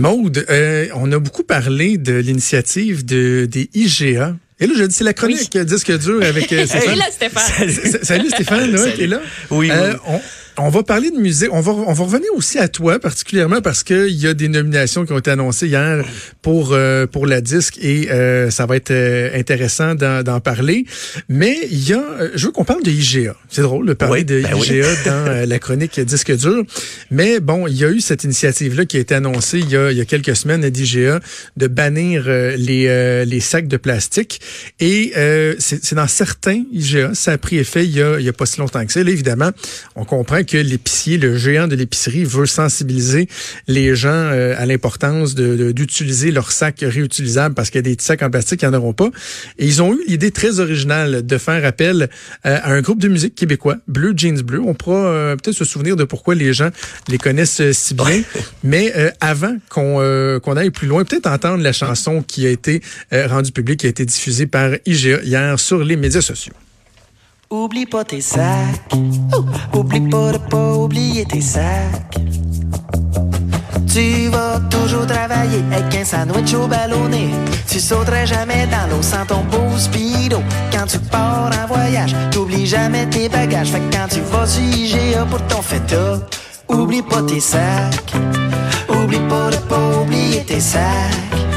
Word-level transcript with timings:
Maude, 0.00 0.46
euh, 0.48 0.86
on 0.94 1.12
a 1.12 1.18
beaucoup 1.18 1.42
parlé 1.42 1.98
de 1.98 2.14
l'initiative 2.14 3.04
de, 3.04 3.44
des 3.44 3.68
IGA. 3.74 4.34
Et 4.58 4.66
là, 4.66 4.72
je 4.76 4.84
dis, 4.84 4.94
c'est 4.94 5.04
la 5.04 5.12
chronique 5.12 5.56
disque 5.58 5.92
dur 5.98 6.22
avec 6.24 6.50
euh, 6.54 6.66
Stéphane. 6.66 6.96
Salut 6.96 7.02
Stéphane. 7.12 8.00
Salut 8.02 8.28
Stéphane, 8.30 8.72
là, 8.72 8.90
qui 8.92 9.02
est 9.02 9.06
là. 9.06 9.20
Oui, 9.50 9.70
Euh, 9.70 9.92
oui. 9.92 9.98
on, 10.06 10.20
on 10.62 10.68
va 10.68 10.82
parler 10.82 11.10
de 11.10 11.16
musique. 11.16 11.48
On 11.52 11.60
va, 11.60 11.72
on 11.72 11.92
va 11.92 12.04
revenir 12.04 12.28
aussi 12.34 12.58
à 12.58 12.68
toi, 12.68 12.98
particulièrement 12.98 13.60
parce 13.60 13.82
qu'il 13.82 14.10
y 14.10 14.26
a 14.26 14.34
des 14.34 14.48
nominations 14.48 15.04
qui 15.04 15.12
ont 15.12 15.18
été 15.18 15.30
annoncées 15.30 15.68
hier 15.68 16.04
pour, 16.42 16.72
euh, 16.72 17.06
pour 17.06 17.26
la 17.26 17.40
disque 17.40 17.78
et 17.80 18.10
euh, 18.10 18.50
ça 18.50 18.66
va 18.66 18.76
être 18.76 18.90
euh, 18.90 19.30
intéressant 19.38 19.94
d'en 19.94 20.40
parler. 20.40 20.84
Mais 21.28 21.56
il 21.70 21.88
y 21.88 21.92
a, 21.92 21.98
euh, 21.98 22.30
je 22.34 22.46
veux 22.46 22.52
qu'on 22.52 22.64
parle 22.64 22.82
de 22.82 22.90
IGA. 22.90 23.34
C'est 23.48 23.62
drôle 23.62 23.86
de 23.86 23.94
parler 23.94 24.20
Oui, 24.20 24.24
de 24.24 24.40
ben 24.42 24.54
oui. 24.54 24.68
IGA 24.68 24.88
dans 25.04 25.48
la 25.48 25.58
chronique 25.58 25.98
disque 26.00 26.36
dur. 26.36 26.64
Mais 27.10 27.40
bon, 27.40 27.66
il 27.66 27.76
y 27.76 27.84
a 27.84 27.90
eu 27.90 28.00
cette 28.00 28.24
initiative-là 28.24 28.84
qui 28.86 28.96
a 28.96 29.00
été 29.00 29.14
annoncée 29.14 29.58
il 29.58 29.70
y 29.70 29.76
a, 29.76 29.90
il 29.90 29.96
y 29.96 30.00
a 30.00 30.04
quelques 30.04 30.36
semaines 30.36 30.64
à 30.64 30.70
d'IGA 30.70 31.20
de 31.56 31.66
bannir 31.66 32.24
les, 32.26 32.86
euh, 32.88 33.24
les 33.24 33.40
sacs 33.40 33.68
de 33.68 33.76
plastique. 33.76 34.40
Et 34.78 35.12
euh, 35.16 35.54
c'est 35.58 35.84
c'est 35.84 35.94
dans 35.94 36.06
certains 36.06 36.62
IGA, 36.72 37.14
ça 37.14 37.32
a 37.32 37.38
pris 37.38 37.58
effet 37.58 37.84
il 37.84 37.96
y 37.96 38.02
a, 38.02 38.18
il 38.20 38.24
y 38.24 38.28
a 38.28 38.32
pas 38.32 38.46
si 38.46 38.60
longtemps 38.60 38.84
que 38.84 38.92
ça. 38.92 39.02
Là, 39.02 39.10
évidemment, 39.10 39.50
on 39.96 40.04
comprend 40.04 40.44
que 40.44 40.49
l'épicier, 40.58 41.18
le 41.18 41.36
géant 41.36 41.66
de 41.68 41.74
l'épicerie, 41.76 42.24
veut 42.24 42.46
sensibiliser 42.46 43.28
les 43.68 43.94
gens 43.94 44.08
euh, 44.10 44.54
à 44.58 44.66
l'importance 44.66 45.34
de- 45.34 45.56
de- 45.56 45.72
d'utiliser 45.72 46.30
leurs 46.30 46.52
sacs 46.52 46.80
réutilisables 46.82 47.54
parce 47.54 47.70
qu'il 47.70 47.78
y 47.78 47.80
a 47.80 47.82
des 47.82 47.96
petits 47.96 48.06
sacs 48.06 48.22
en 48.22 48.30
plastique 48.30 48.60
qui 48.60 48.66
n'en 48.66 48.74
auront 48.74 48.92
pas. 48.92 49.10
Et 49.58 49.66
ils 49.66 49.82
ont 49.82 49.94
eu 49.94 50.00
l'idée 50.06 50.30
très 50.30 50.60
originale 50.60 51.24
de 51.26 51.38
faire 51.38 51.64
appel 51.64 52.08
euh, 52.46 52.58
à 52.62 52.72
un 52.72 52.80
groupe 52.80 53.00
de 53.00 53.08
musique 53.08 53.34
québécois, 53.34 53.76
Bleu 53.88 54.12
Jeans 54.16 54.40
Bleu. 54.42 54.60
On 54.60 54.74
pourra 54.74 55.06
euh, 55.06 55.36
peut-être 55.36 55.56
se 55.56 55.64
souvenir 55.64 55.96
de 55.96 56.04
pourquoi 56.04 56.34
les 56.34 56.52
gens 56.52 56.70
les 57.08 57.18
connaissent 57.18 57.62
si 57.72 57.94
bien. 57.94 58.22
Mais 58.64 58.92
avant 59.20 59.56
qu'on 59.68 60.40
qu'on 60.42 60.56
aille 60.56 60.70
plus 60.70 60.86
loin, 60.88 61.04
peut-être 61.04 61.26
entendre 61.26 61.62
la 61.62 61.72
chanson 61.72 62.22
qui 62.22 62.46
a 62.46 62.50
été 62.50 62.80
rendue 63.12 63.52
publique, 63.52 63.80
qui 63.80 63.86
a 63.86 63.90
été 63.90 64.04
diffusée 64.04 64.46
par 64.46 64.70
IGA 64.86 65.20
hier 65.22 65.58
sur 65.60 65.82
les 65.84 65.96
médias 65.96 66.20
sociaux. 66.20 66.52
Oublie 67.52 67.84
pas 67.84 68.04
tes 68.04 68.20
sacs. 68.20 68.94
Oublie 69.74 70.08
pas 70.08 70.30
de 70.30 70.38
pas 70.38 70.72
oublier 70.74 71.24
tes 71.24 71.40
sacs. 71.40 72.16
Tu 73.92 74.28
vas 74.28 74.60
toujours 74.70 75.04
travailler 75.04 75.64
avec 75.72 75.92
un 75.96 76.04
sandwich 76.04 76.54
au 76.54 76.68
ballonné. 76.68 77.30
Tu 77.68 77.80
sauterais 77.80 78.24
jamais 78.24 78.68
dans 78.68 78.88
l'eau 78.88 79.02
sans 79.02 79.26
ton 79.26 79.42
beau 79.50 79.76
speedo. 79.76 80.40
Quand 80.70 80.86
tu 80.86 81.00
pars 81.00 81.50
en 81.60 81.66
voyage, 81.66 82.14
t'oublies 82.30 82.66
jamais 82.66 83.06
tes 83.06 83.28
bagages. 83.28 83.70
Fait 83.72 83.80
que 83.80 83.96
quand 83.96 84.06
tu 84.08 84.20
vas 84.20 84.46
sur 84.46 84.62
IGA 84.62 85.24
pour 85.24 85.42
ton 85.48 85.60
feta, 85.60 86.20
oublie 86.68 87.02
pas 87.02 87.22
tes 87.22 87.40
sacs. 87.40 88.14
Oublie 88.88 89.18
pas 89.28 89.50
de 89.50 89.56
pas 89.56 90.00
oublier 90.00 90.44
tes 90.44 90.60
sacs. 90.60 91.49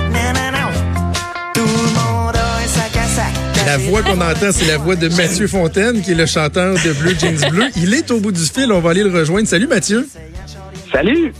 La 3.73 3.79
voix 3.79 4.03
qu'on 4.03 4.21
entend, 4.21 4.51
c'est 4.51 4.67
la 4.67 4.77
voix 4.77 4.95
de 4.95 5.07
Mathieu 5.07 5.47
Fontaine, 5.47 6.03
qui 6.03 6.11
est 6.11 6.15
le 6.15 6.27
chanteur 6.27 6.75
de 6.75 6.93
Bleu 6.93 7.15
Jeans 7.19 7.49
Bleu. 7.49 7.63
Il 7.75 7.95
est 7.95 8.11
au 8.11 8.19
bout 8.19 8.31
du 8.31 8.43
fil, 8.43 8.71
on 8.71 8.79
va 8.79 8.91
aller 8.91 9.01
le 9.01 9.09
rejoindre. 9.09 9.47
Salut 9.47 9.65
Mathieu. 9.65 10.07
Salut! 10.91 11.33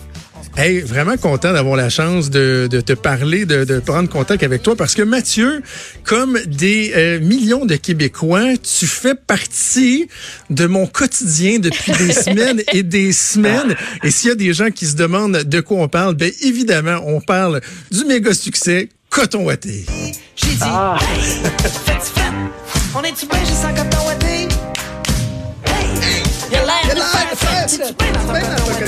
Hey, 0.58 0.80
vraiment 0.80 1.16
content 1.16 1.54
d'avoir 1.54 1.76
la 1.76 1.90
chance 1.90 2.32
de, 2.32 2.68
de 2.72 2.82
te 2.82 2.94
parler, 2.94 3.46
de, 3.46 3.66
de 3.66 3.78
prendre 3.80 4.10
contact 4.10 4.42
avec 4.42 4.64
toi, 4.64 4.76
parce 4.76 4.96
que 4.96 5.04
Mathieu, 5.04 5.62
comme 6.06 6.40
des 6.48 6.94
euh, 6.96 7.20
millions 7.20 7.68
de 7.68 7.76
Québécois, 7.76 8.58
tu 8.58 8.88
fais 8.88 9.14
partie 9.14 10.08
de 10.50 10.66
mon 10.66 10.88
quotidien 10.88 11.60
depuis 11.60 11.92
des 11.92 12.14
semaines 12.14 12.64
et 12.74 12.82
des 12.82 13.12
semaines. 13.12 13.76
Et 14.04 14.10
s'il 14.10 14.30
y 14.30 14.32
a 14.32 14.36
des 14.36 14.54
gens 14.54 14.72
qui 14.72 14.88
se 14.88 14.96
demandent 14.96 15.44
de 15.44 15.62
quoi 15.62 15.78
on 15.78 15.88
parle, 15.88 16.16
ben 16.16 16.32
évidemment, 16.42 17.00
on 17.06 17.22
parle 17.22 17.62
du 17.92 18.06
méga 18.06 18.34
succès 18.34 18.90
Coton 19.12 19.46
Watté. 19.46 19.86
Ah. 20.62 20.98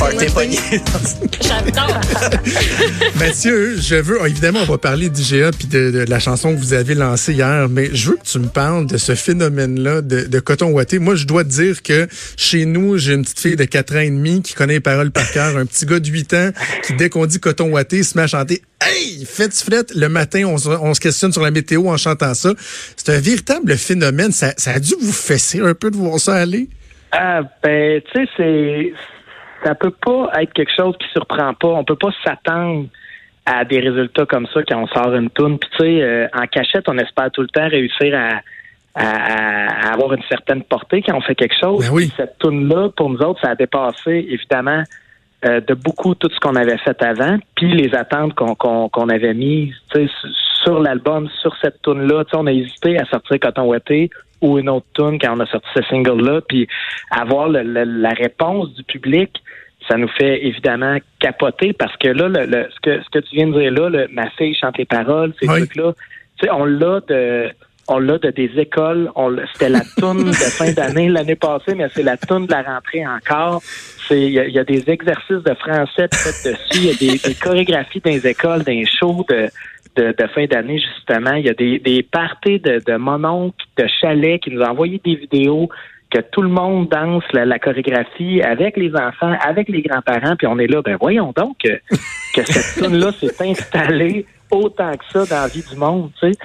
Party 0.06 0.26
pogné. 0.34 0.58
J'adore. 1.42 2.00
Mathieu, 3.20 3.76
je 3.80 3.96
veux, 3.96 4.20
oh, 4.22 4.26
évidemment, 4.26 4.60
on 4.62 4.66
va 4.66 4.78
parler 4.78 5.10
d'IGA 5.10 5.52
puis 5.52 5.68
de, 5.68 5.90
de 5.90 6.06
la 6.08 6.20
chanson 6.20 6.54
que 6.54 6.60
vous 6.60 6.74
avez 6.74 6.94
lancée 6.94 7.34
hier, 7.34 7.68
mais 7.70 7.90
je 7.92 8.12
veux 8.12 8.18
que 8.18 8.24
tu 8.24 8.38
me 8.38 8.48
parles 8.48 8.86
de 8.86 8.98
ce 8.98 9.16
phénomène-là 9.16 10.02
de, 10.02 10.28
de 10.28 10.40
coton 10.40 10.72
ouaté. 10.72 11.00
Moi, 11.00 11.16
je 11.16 11.26
dois 11.26 11.44
te 11.44 11.50
dire 11.50 11.82
que 11.82 12.08
chez 12.38 12.66
nous, 12.66 12.98
j'ai 12.98 13.14
une 13.14 13.24
petite 13.24 13.40
fille 13.40 13.56
de 13.56 13.64
4 13.64 13.96
ans 13.96 14.00
et 14.00 14.12
demi 14.12 14.44
qui 14.44 14.54
connaît 14.54 14.74
les 14.74 14.80
paroles 14.80 15.12
par 15.12 15.30
cœur, 15.32 15.58
un 15.58 15.66
petit 15.66 15.88
gars 15.88 16.00
de 16.00 16.08
8 16.08 16.34
ans 16.36 16.50
qui, 16.84 16.94
dès 16.94 17.10
qu'on 17.10 17.26
dit 17.26 17.40
coton 17.40 17.72
ouaté, 17.72 18.04
se 18.04 18.16
met 18.16 18.24
à 18.24 18.28
chanter 18.28 18.62
Hey, 18.82 19.26
faites 19.26 19.56
fret 19.56 19.86
le 19.96 20.08
matin, 20.10 20.44
on 20.46 20.60
se, 20.60 20.70
on 20.70 20.94
se 20.94 21.00
questionne 21.00 21.32
sur 21.32 21.42
la 21.42 21.50
météo 21.50 21.88
en 21.88 21.98
chantant 21.98 22.36
ça. 22.36 22.52
C'est 22.96 23.10
un 23.10 23.20
véritable 23.20 23.76
phénomène. 23.78 24.32
Ça, 24.32 24.54
ça 24.58 24.74
a 24.74 24.80
dû 24.80 24.94
vous 25.00 25.14
fesser 25.14 25.62
un 25.62 25.74
peu 25.74 25.90
de 25.90 25.96
voir 25.96 26.20
ça 26.20 26.36
aller? 26.36 26.70
Ah, 27.12 27.42
ben, 27.64 28.02
tu 28.02 28.26
sais, 28.26 28.30
c'est. 28.38 28.94
Ça 29.66 29.74
peut 29.76 29.92
pas 29.92 30.30
être 30.42 30.54
quelque 30.54 30.72
chose 30.76 30.96
qui 31.00 31.08
surprend 31.12 31.54
pas. 31.56 31.70
On 31.70 31.84
peut 31.84 31.96
pas 31.96 32.12
s'attendre 32.24 32.86
à 33.46 33.66
des 33.66 33.80
résultats 33.80 34.26
comme 34.26 34.48
ça 34.54 34.62
quand 34.64 34.80
on 34.84 34.88
sort 34.88 35.14
une 35.16 35.30
toune. 35.32 35.58
Puis, 35.60 35.70
tu 35.72 35.78
sais, 35.84 36.02
euh, 36.04 36.28
en 36.34 36.46
cachette, 36.48 36.88
on 36.88 36.98
espère 36.98 37.32
tout 37.32 37.42
le 37.42 37.48
temps 37.48 37.68
réussir 37.68 38.14
à, 38.16 38.42
à- 38.96 39.88
à 39.90 39.94
avoir 39.94 40.14
une 40.14 40.24
certaine 40.30 40.64
portée 40.64 41.02
quand 41.02 41.16
on 41.18 41.22
fait 41.22 41.36
quelque 41.36 41.56
chose. 41.60 41.88
Ben 41.90 41.94
oui. 41.96 42.12
Cette 42.16 42.38
toune-là, 42.40 42.90
pour 42.96 43.10
nous 43.10 43.20
autres, 43.20 43.42
ça 43.42 43.50
a 43.52 43.56
dépassé, 43.56 44.26
évidemment, 44.30 44.84
euh, 45.44 45.60
de 45.62 45.74
beaucoup 45.74 46.16
tout 46.16 46.30
ce 46.34 46.40
qu'on 46.40 46.56
avait 46.56 46.78
fait 46.78 47.02
avant, 47.04 47.38
puis 47.56 47.72
les 47.74 47.94
attentes 47.96 48.34
qu'on 48.36 48.56
qu'on 48.56 48.90
qu'on 48.90 49.10
avait 49.10 49.34
mises 49.34 49.74
sur 50.64 50.80
l'album, 50.80 51.30
sur 51.42 51.56
cette 51.62 51.82
tune-là. 51.82 52.24
Tu 52.26 52.32
sais, 52.32 52.38
On 52.38 52.48
a 52.48 52.52
hésité 52.52 52.98
à 53.00 53.06
sortir 53.06 53.40
Coton 53.40 53.72
ou 54.42 54.60
une 54.60 54.70
autre 54.70 54.86
tune 54.94 55.18
quand 55.20 55.36
on 55.36 55.40
a 55.40 55.46
sorti 55.46 55.68
ce 55.76 55.82
single-là, 55.84 56.42
puis 56.48 56.68
avoir 57.12 57.50
le- 57.50 57.64
le- 57.64 57.84
la 57.84 58.10
réponse 58.10 58.74
du 58.76 58.84
public, 58.84 59.32
ça 59.90 59.98
nous 59.98 60.08
fait 60.10 60.46
évidemment 60.46 60.98
capoter 61.20 61.74
parce 61.74 61.96
que 61.98 62.10
là, 62.10 62.28
le, 62.28 62.46
le- 62.46 62.68
ce, 62.74 62.80
que, 62.82 63.02
ce 63.04 63.10
que 63.10 63.20
tu 63.20 63.36
viens 63.36 63.48
de 63.48 63.60
dire 63.60 63.72
là, 63.72 63.90
le, 63.90 64.08
ma 64.12 64.30
fille 64.32 64.56
chante 64.56 64.78
les 64.78 64.86
paroles, 64.86 65.34
ces 65.40 65.48
Oui. 65.48 65.58
trucs-là, 65.60 65.94
tu 66.40 66.46
sais, 66.48 66.52
on 66.52 66.66
l'a 66.66 67.00
de 67.08 67.50
on 67.88 68.00
l'a 68.00 68.18
de 68.18 68.32
des 68.32 68.52
écoles. 68.58 69.12
On 69.16 69.36
C'était 69.54 69.70
la 69.70 69.82
toune 69.98 70.26
de 70.26 70.34
fin 70.34 70.72
d'année 70.72 71.10
l'année 71.10 71.36
passée, 71.36 71.76
mais 71.76 71.88
c'est 71.94 72.04
la 72.04 72.18
toune 72.18 72.46
de 72.48 72.52
la 72.52 72.64
rentrée 72.64 73.06
encore. 73.06 73.62
C'est 74.08 74.22
il 74.22 74.30
y, 74.30 74.52
y 74.52 74.60
a 74.60 74.64
des 74.64 74.90
exercices 74.90 75.44
de 75.44 75.54
français 75.56 76.08
faits 76.14 76.54
dessus. 76.54 76.60
Il 76.76 76.86
y 76.86 76.90
a 76.90 76.94
des, 76.94 77.20
des 77.20 77.36
chorégraphies 77.36 78.02
dans 78.02 78.12
les 78.12 78.28
écoles, 78.28 78.64
dans 78.64 78.72
les 78.72 78.86
shows 78.86 79.26
de, 79.30 79.50
de, 79.96 80.16
de 80.18 80.28
fin 80.28 80.46
d'année, 80.46 80.80
justement. 80.80 81.34
Il 81.34 81.46
y 81.46 81.50
a 81.50 81.54
des, 81.54 81.80
des 81.80 82.04
parties 82.04 82.60
de, 82.60 82.82
de 82.86 82.98
mononcles, 82.98 83.66
de 83.78 83.86
chalets 84.02 84.42
qui 84.42 84.52
nous 84.52 84.62
ont 84.62 84.70
envoyé 84.70 85.02
des 85.04 85.16
vidéos 85.16 85.70
que 86.12 86.22
tout 86.22 86.42
le 86.42 86.50
monde 86.50 86.88
danse 86.90 87.24
la, 87.34 87.46
la 87.46 87.60
chorégraphie 87.60 88.42
avec 88.42 88.78
les 88.78 88.94
enfants, 88.96 89.36
avec 89.46 89.68
les 89.70 89.82
grands-parents, 89.82 90.36
puis 90.38 90.48
on 90.48 90.58
est 90.60 90.68
là, 90.68 90.82
ben 90.82 90.98
voyons 91.00 91.34
donc 91.36 91.58
que, 91.58 91.80
que 92.36 92.46
cette 92.46 92.84
tune-là 92.84 93.12
s'est 93.12 93.50
installée 93.50 94.26
autant 94.52 94.92
que 94.94 95.04
ça 95.12 95.26
dans 95.26 95.42
la 95.42 95.48
vie 95.48 95.64
du 95.70 95.76
monde, 95.76 96.12
tu 96.20 96.32
sais. 96.32 96.38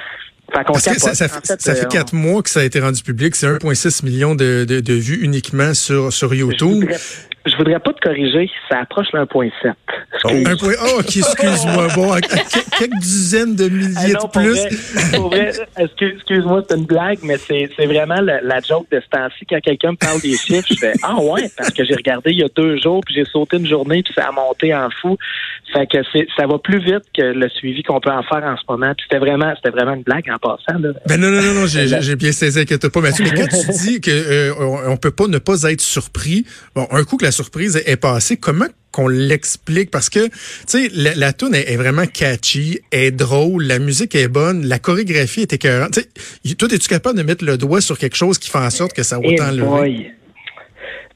Fait 0.52 0.64
Parce 0.64 0.84
que 0.84 0.98
ça, 1.00 1.10
En 1.10 1.14
fait- 1.14 1.46
fait, 1.46 1.60
ça 1.62 1.74
fait 1.74 1.84
euh, 1.84 1.88
quatre 1.88 2.12
mois 2.12 2.42
que 2.42 2.50
ça 2.50 2.60
a 2.60 2.64
été 2.64 2.80
rendu 2.80 3.02
public. 3.02 3.36
C'est 3.36 3.46
1,6 3.46 4.04
million 4.04 4.34
de, 4.34 4.64
de, 4.68 4.80
de 4.80 4.94
vues 4.94 5.18
uniquement 5.22 5.74
sur, 5.74 6.12
sur 6.12 6.34
YouTube. 6.34 6.90
Je 7.46 7.56
voudrais 7.56 7.78
pas 7.80 7.92
te 7.92 8.00
corriger, 8.00 8.50
ça 8.68 8.80
approche 8.80 9.06
le 9.12 9.20
1.7. 9.20 9.50
Excuse. 10.14 10.46
Un 10.46 10.56
point. 10.56 10.72
Oh, 10.82 10.98
ok, 11.00 11.16
excuse-moi. 11.16 11.88
Bon, 11.94 12.12
à- 12.12 12.16
à 12.16 12.20
que- 12.20 12.78
quelques 12.78 12.98
dizaines 13.00 13.56
de 13.56 13.64
Ah 13.64 13.68
milliers 13.70 14.12
non, 14.14 14.26
de 14.26 14.30
plus. 14.30 15.58
excuse-moi, 15.78 16.62
c'est 16.68 16.76
une 16.76 16.84
blague, 16.86 17.18
mais 17.22 17.36
c'est 17.38 17.68
c'est 17.76 17.86
vraiment 17.86 18.20
la, 18.20 18.40
la 18.42 18.60
joke 18.60 18.86
de 18.90 19.00
ce 19.00 19.08
temps-ci. 19.08 19.46
Quand 19.48 19.60
quelqu'un 19.60 19.92
me 19.92 19.96
parle 19.96 20.20
des 20.20 20.36
chiffres, 20.36 20.66
je 20.70 20.74
fais 20.78 20.92
Ah 21.02 21.16
ouais, 21.20 21.50
parce 21.56 21.70
que 21.70 21.84
j'ai 21.84 21.94
regardé 21.94 22.30
il 22.32 22.38
y 22.38 22.44
a 22.44 22.48
deux 22.54 22.76
jours, 22.78 23.00
puis 23.04 23.14
j'ai 23.14 23.24
sauté 23.24 23.56
une 23.56 23.66
journée, 23.66 24.02
puis 24.02 24.12
ça 24.14 24.28
a 24.28 24.32
monté 24.32 24.74
en 24.74 24.88
fou. 25.00 25.16
Fait 25.72 25.86
que 25.86 25.98
ça 26.36 26.46
va 26.46 26.58
plus 26.58 26.78
vite 26.80 27.04
que 27.16 27.22
le 27.22 27.48
suivi 27.48 27.82
qu'on 27.82 28.00
peut 28.00 28.10
en 28.10 28.22
faire 28.24 28.42
en 28.44 28.56
ce 28.56 28.62
moment. 28.68 28.92
Puis 28.96 29.06
c'était 29.08 29.20
vraiment, 29.24 29.52
c'était 29.56 29.70
vraiment 29.70 29.94
une 29.94 30.02
blague 30.02 30.28
en 30.30 30.38
passant. 30.38 30.78
Là. 30.80 30.90
Ben 31.06 31.20
non, 31.20 31.30
non, 31.30 31.40
non, 31.42 31.54
non, 31.60 31.66
j'ai- 31.66 32.16
bien 32.20 32.32
saisi, 32.32 32.60
inquiète 32.60 32.88
pas, 32.88 33.00
Mathieu. 33.00 33.24
Mais 33.24 33.40
quand 33.40 33.48
tu 33.48 33.70
dis 33.88 34.00
que 34.00 34.10
euh, 34.10 34.52
on 34.88 34.96
peut 34.96 35.10
pas 35.12 35.26
ne 35.28 35.38
pas 35.38 35.62
être 35.64 35.80
surpris, 35.80 36.44
bon, 36.74 36.86
un 36.90 37.04
coup 37.04 37.16
que 37.16 37.24
la 37.24 37.29
surprise 37.30 37.82
est 37.86 37.96
passée, 37.96 38.36
comment 38.36 38.66
qu'on 38.92 39.08
l'explique? 39.08 39.90
Parce 39.90 40.10
que, 40.10 40.26
tu 40.28 40.32
sais, 40.66 40.88
la, 40.92 41.14
la 41.14 41.32
tune 41.32 41.54
est, 41.54 41.72
est 41.72 41.76
vraiment 41.76 42.06
catchy, 42.06 42.80
est 42.92 43.10
drôle, 43.10 43.64
la 43.64 43.78
musique 43.78 44.14
est 44.14 44.28
bonne, 44.28 44.66
la 44.66 44.78
chorégraphie 44.78 45.42
est 45.42 45.52
écœurante. 45.52 45.92
Tu 45.92 46.00
sais, 46.00 46.54
toi, 46.56 46.68
es-tu 46.72 46.88
capable 46.88 47.18
de 47.18 47.22
mettre 47.22 47.44
le 47.44 47.56
doigt 47.56 47.80
sur 47.80 47.98
quelque 47.98 48.16
chose 48.16 48.38
qui 48.38 48.50
fait 48.50 48.58
en 48.58 48.70
sorte 48.70 48.92
que 48.92 49.02
ça 49.02 49.18
Eh 49.22 49.34
t'enlever? 49.36 49.66
boy. 49.66 50.10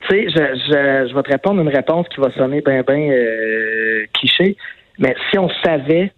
Tu 0.09 0.17
sais, 0.17 0.27
je, 0.29 0.39
je, 0.39 1.09
je 1.11 1.15
vais 1.15 1.23
te 1.23 1.31
répondre 1.31 1.61
une 1.63 1.69
réponse 1.69 2.07
qui 2.15 2.21
va 2.21 2.31
sonner 2.33 2.61
bien, 2.61 2.83
bien 2.83 3.11
euh, 3.11 4.05
cliché, 4.13 4.57
mais 4.99 5.15
si 5.31 5.39
on 5.39 5.49
savait 5.65 6.13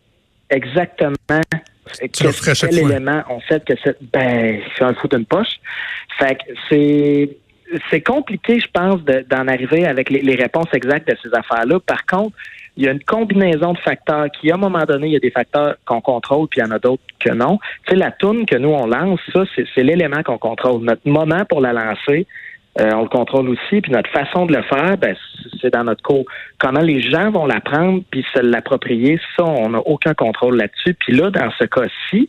exactement 0.50 1.14
le 1.30 2.08
quel 2.08 2.78
élément 2.78 3.22
on 3.30 3.40
fait 3.40 3.64
que 3.64 3.74
c'est 3.84 3.96
ben 4.12 4.60
c'est 4.76 4.84
un 4.84 4.94
fou 4.94 5.08
d'une 5.08 5.24
poche. 5.24 5.60
Fait 6.18 6.34
que 6.34 6.52
c'est 6.68 7.36
c'est 7.90 8.00
compliqué, 8.00 8.60
je 8.60 8.68
pense, 8.72 9.02
de- 9.04 9.24
d'en 9.28 9.48
arriver 9.48 9.86
avec 9.86 10.10
les, 10.10 10.34
réponses 10.34 10.68
exactes 10.72 11.08
de 11.08 11.16
ces 11.22 11.34
affaires-là. 11.34 11.80
Par 11.80 12.06
contre, 12.06 12.36
il 12.76 12.84
y 12.84 12.88
a 12.88 12.92
une 12.92 13.02
combinaison 13.02 13.72
de 13.72 13.78
facteurs 13.78 14.26
qui, 14.30 14.50
à 14.50 14.54
un 14.54 14.58
moment 14.58 14.84
donné, 14.84 15.08
il 15.08 15.12
y 15.14 15.16
a 15.16 15.20
des 15.20 15.30
facteurs 15.30 15.76
qu'on 15.86 16.00
contrôle, 16.00 16.46
puis 16.48 16.60
il 16.60 16.64
y 16.64 16.66
en 16.66 16.72
a 16.72 16.78
d'autres 16.78 17.02
que 17.18 17.32
non. 17.32 17.58
Tu 17.86 17.92
sais, 17.92 17.96
la 17.96 18.10
toune 18.10 18.44
que 18.44 18.56
nous, 18.56 18.68
on 18.68 18.86
lance, 18.86 19.20
ça, 19.32 19.44
c'est 19.74 19.82
l'élément 19.82 20.22
qu'on 20.22 20.38
contrôle. 20.38 20.82
Notre 20.82 21.08
moment 21.08 21.44
pour 21.48 21.60
la 21.60 21.72
lancer, 21.72 22.26
euh, 22.78 22.90
on 22.94 23.02
le 23.02 23.08
contrôle 23.08 23.48
aussi, 23.48 23.80
puis 23.80 23.90
notre 23.90 24.10
façon 24.10 24.44
de 24.44 24.54
le 24.54 24.62
faire, 24.62 24.98
ben, 24.98 25.16
c'est 25.62 25.72
dans 25.72 25.84
notre 25.84 26.02
cours. 26.02 26.24
Comment 26.58 26.80
les 26.80 27.00
gens 27.00 27.30
vont 27.30 27.46
l'apprendre 27.46 28.02
puis 28.10 28.24
se 28.34 28.40
l'approprier, 28.40 29.18
ça, 29.36 29.44
on 29.44 29.70
n'a 29.70 29.78
aucun 29.78 30.12
contrôle 30.12 30.56
là-dessus. 30.58 30.94
Puis 30.94 31.14
là, 31.14 31.30
dans 31.30 31.50
ce 31.58 31.64
cas-ci, 31.64 32.28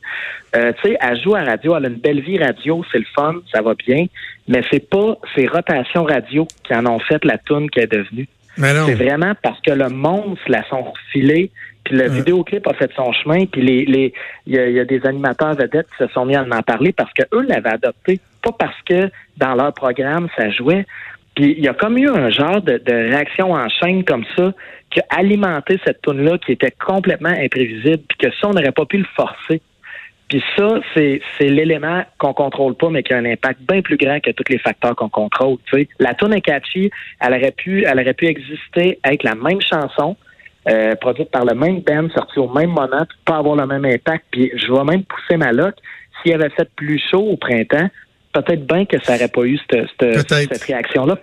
euh, 0.55 0.71
tu 0.81 0.89
sais, 0.91 0.97
elle 1.01 1.21
joue 1.21 1.35
à 1.35 1.43
radio, 1.43 1.75
elle 1.75 1.85
a 1.85 1.89
une 1.89 1.95
belle 1.95 2.21
vie 2.21 2.37
radio, 2.37 2.83
c'est 2.91 2.99
le 2.99 3.05
fun, 3.13 3.35
ça 3.53 3.61
va 3.61 3.73
bien, 3.73 4.05
mais 4.47 4.61
c'est 4.71 4.89
pas 4.89 5.17
ces 5.35 5.47
rotations 5.47 6.05
radio 6.05 6.47
qui 6.65 6.73
en 6.73 6.85
ont 6.85 6.99
fait 6.99 7.23
la 7.25 7.37
toune 7.37 7.69
qu'elle 7.69 7.83
est 7.83 7.87
devenue. 7.97 8.27
C'est 8.87 8.95
vraiment 8.95 9.33
parce 9.43 9.59
que 9.61 9.71
le 9.71 9.89
monde 9.89 10.37
se 10.45 10.51
la 10.51 10.63
sont 10.69 10.91
filés, 11.11 11.51
puis 11.83 11.95
le 11.95 12.03
Ouais. 12.03 12.09
vidéoclip 12.09 12.65
a 12.67 12.73
fait 12.73 12.91
son 12.95 13.11
chemin, 13.11 13.45
puis 13.45 13.61
les 13.61 13.85
les 13.85 14.13
il 14.47 14.55
y 14.55 14.71
y 14.73 14.79
a 14.79 14.85
des 14.85 15.05
animateurs 15.05 15.53
vedettes 15.53 15.87
qui 15.95 16.03
se 16.05 16.11
sont 16.11 16.25
mis 16.25 16.35
à 16.35 16.41
en 16.43 16.61
parler 16.63 16.91
parce 16.91 17.11
que 17.13 17.21
eux 17.33 17.43
l'avaient 17.47 17.69
adopté, 17.73 18.19
pas 18.41 18.51
parce 18.51 18.81
que 18.83 19.09
dans 19.37 19.55
leur 19.55 19.73
programme 19.73 20.27
ça 20.37 20.49
jouait. 20.49 20.85
Puis 21.35 21.53
il 21.57 21.63
y 21.63 21.67
a 21.67 21.73
comme 21.73 21.97
eu 21.97 22.09
un 22.09 22.29
genre 22.29 22.61
de, 22.61 22.77
de 22.77 22.93
réaction 22.93 23.51
en 23.51 23.69
chaîne 23.69 24.03
comme 24.03 24.25
ça 24.35 24.51
qui 24.89 24.99
a 25.01 25.19
alimenté 25.19 25.79
cette 25.85 26.01
tune 26.01 26.23
là 26.23 26.37
qui 26.37 26.53
était 26.53 26.71
complètement 26.71 27.29
imprévisible, 27.29 28.03
puis 28.07 28.17
que 28.17 28.31
ça 28.39 28.47
on 28.47 28.53
n'aurait 28.53 28.71
pas 28.71 28.85
pu 28.85 28.97
le 28.97 29.07
forcer. 29.15 29.61
Puis 30.29 30.43
ça, 30.57 30.79
c'est, 30.93 31.21
c'est 31.37 31.47
l'élément 31.47 32.03
qu'on 32.17 32.33
contrôle 32.33 32.75
pas, 32.75 32.89
mais 32.89 33.01
qui 33.01 33.13
a 33.13 33.17
un 33.17 33.25
impact 33.25 33.61
bien 33.61 33.81
plus 33.81 33.95
grand 33.95 34.19
que 34.19 34.31
tous 34.31 34.43
les 34.49 34.57
facteurs 34.57 34.95
qu'on 34.95 35.09
contrôle. 35.09 35.57
Tu 35.71 35.79
sais. 35.79 35.87
La 35.99 36.13
tune 36.15 36.33
est 36.33 36.41
catchy, 36.41 36.91
elle 37.21 37.33
aurait 37.33 37.51
pu, 37.51 37.85
elle 37.85 37.99
aurait 37.99 38.13
pu 38.13 38.25
exister 38.27 38.99
avec 39.03 39.23
la 39.23 39.35
même 39.35 39.61
chanson, 39.61 40.17
euh, 40.69 40.95
produite 40.95 41.31
par 41.31 41.45
le 41.45 41.55
même 41.55 41.79
band, 41.79 42.09
sortie 42.13 42.39
au 42.39 42.49
même 42.49 42.71
moment, 42.71 43.05
puis 43.07 43.17
pas 43.23 43.37
avoir 43.37 43.55
le 43.55 43.65
même 43.65 43.85
impact. 43.85 44.25
Puis 44.31 44.51
je 44.53 44.71
vais 44.71 44.83
même 44.83 45.03
pousser 45.03 45.37
ma 45.37 45.53
loc. 45.53 45.75
S'il 46.21 46.33
avait 46.33 46.49
fait 46.49 46.69
plus 46.75 47.01
chaud 47.09 47.25
au 47.29 47.37
printemps, 47.37 47.89
peut-être 48.41 48.65
bien 48.67 48.85
que 48.85 48.99
ça 49.03 49.13
n'aurait 49.13 49.27
pas 49.27 49.43
eu 49.43 49.57
cette, 49.69 49.87
cette, 49.99 50.27
Peut-être. 50.27 50.53
cette 50.53 50.63
réaction-là. 50.63 51.17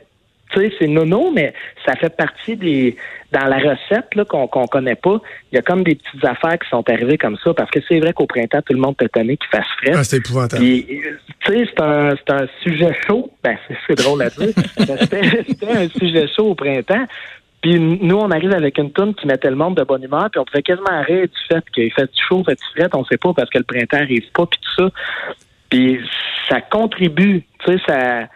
Tu 0.53 0.61
sais, 0.61 0.73
c'est 0.79 0.87
nono, 0.87 1.33
mais 1.35 1.53
ça 1.85 1.97
fait 1.97 2.15
partie 2.15 2.57
des 2.57 2.97
dans 3.33 3.47
la 3.47 3.57
recette 3.57 4.15
là, 4.15 4.25
qu'on 4.25 4.47
qu'on 4.47 4.67
connaît 4.69 4.95
pas. 4.95 5.21
Il 5.51 5.57
y 5.57 5.59
a 5.59 5.63
comme 5.63 5.83
des 5.83 5.97
petites 5.97 6.25
affaires 6.25 6.57
qui 6.59 6.69
sont 6.69 6.89
arrivées 6.89 7.19
comme 7.19 7.37
ça, 7.43 7.53
parce 7.55 7.71
que 7.71 7.81
c'est 7.89 7.99
vrai 7.99 8.13
qu'au 8.13 8.27
printemps, 8.27 8.61
tout 8.63 8.73
le 8.75 8.79
monde 8.79 8.97
peut 8.97 9.09
tanné 9.09 9.37
qu'il 9.37 9.49
fasse 9.49 9.67
frais. 9.83 9.93
Ah, 9.97 10.05
c'est 10.05 10.19
épouvantable. 10.19 10.63
Tu 10.63 11.03
sais, 11.47 11.65
c'est 11.67 11.81
un, 11.83 12.11
c'est 12.17 12.33
un 12.33 12.47
sujet 12.63 12.97
chaud. 13.07 13.33
Ben, 13.43 13.57
c'est- 13.67 13.77
c'est 13.89 13.95
drôle 13.97 14.23
à 14.23 14.31
dire. 14.31 14.51
C'était 14.79 15.45
c'était 15.49 15.73
un 15.73 15.89
sujet 15.89 16.27
chaud 16.29 16.51
au 16.51 16.55
printemps. 16.55 17.07
Puis 17.61 17.81
nous, 17.81 18.17
on 18.17 18.31
arrive 18.31 18.53
avec 18.53 18.77
une 18.79 18.93
toune 18.93 19.15
qui 19.15 19.27
mettait 19.27 19.49
le 19.49 19.57
monde 19.57 19.75
de 19.79 19.83
bonne 19.85 20.03
humeur, 20.05 20.29
puis 20.31 20.39
on 20.39 20.45
pouvait 20.45 20.63
quasiment 20.63 21.01
rire 21.03 21.23
du 21.27 21.41
fait 21.49 21.65
qu'il 21.75 21.91
fait 21.93 22.11
chaud, 22.29 22.45
fait 22.45 22.59
fret, 22.77 22.91
on 22.95 23.05
sait 23.07 23.17
pas 23.17 23.33
parce 23.33 23.49
que 23.51 23.57
le 23.59 23.65
printemps 23.65 23.97
arrive 23.97 24.31
pas, 24.35 24.45
puis 24.47 24.61
tout 24.63 24.83
ça. 24.85 24.91
Puis 25.71 25.99
ça 26.49 26.61
contribue, 26.61 27.43
tu 27.65 27.73
sais, 27.73 27.79
ça 27.87 28.29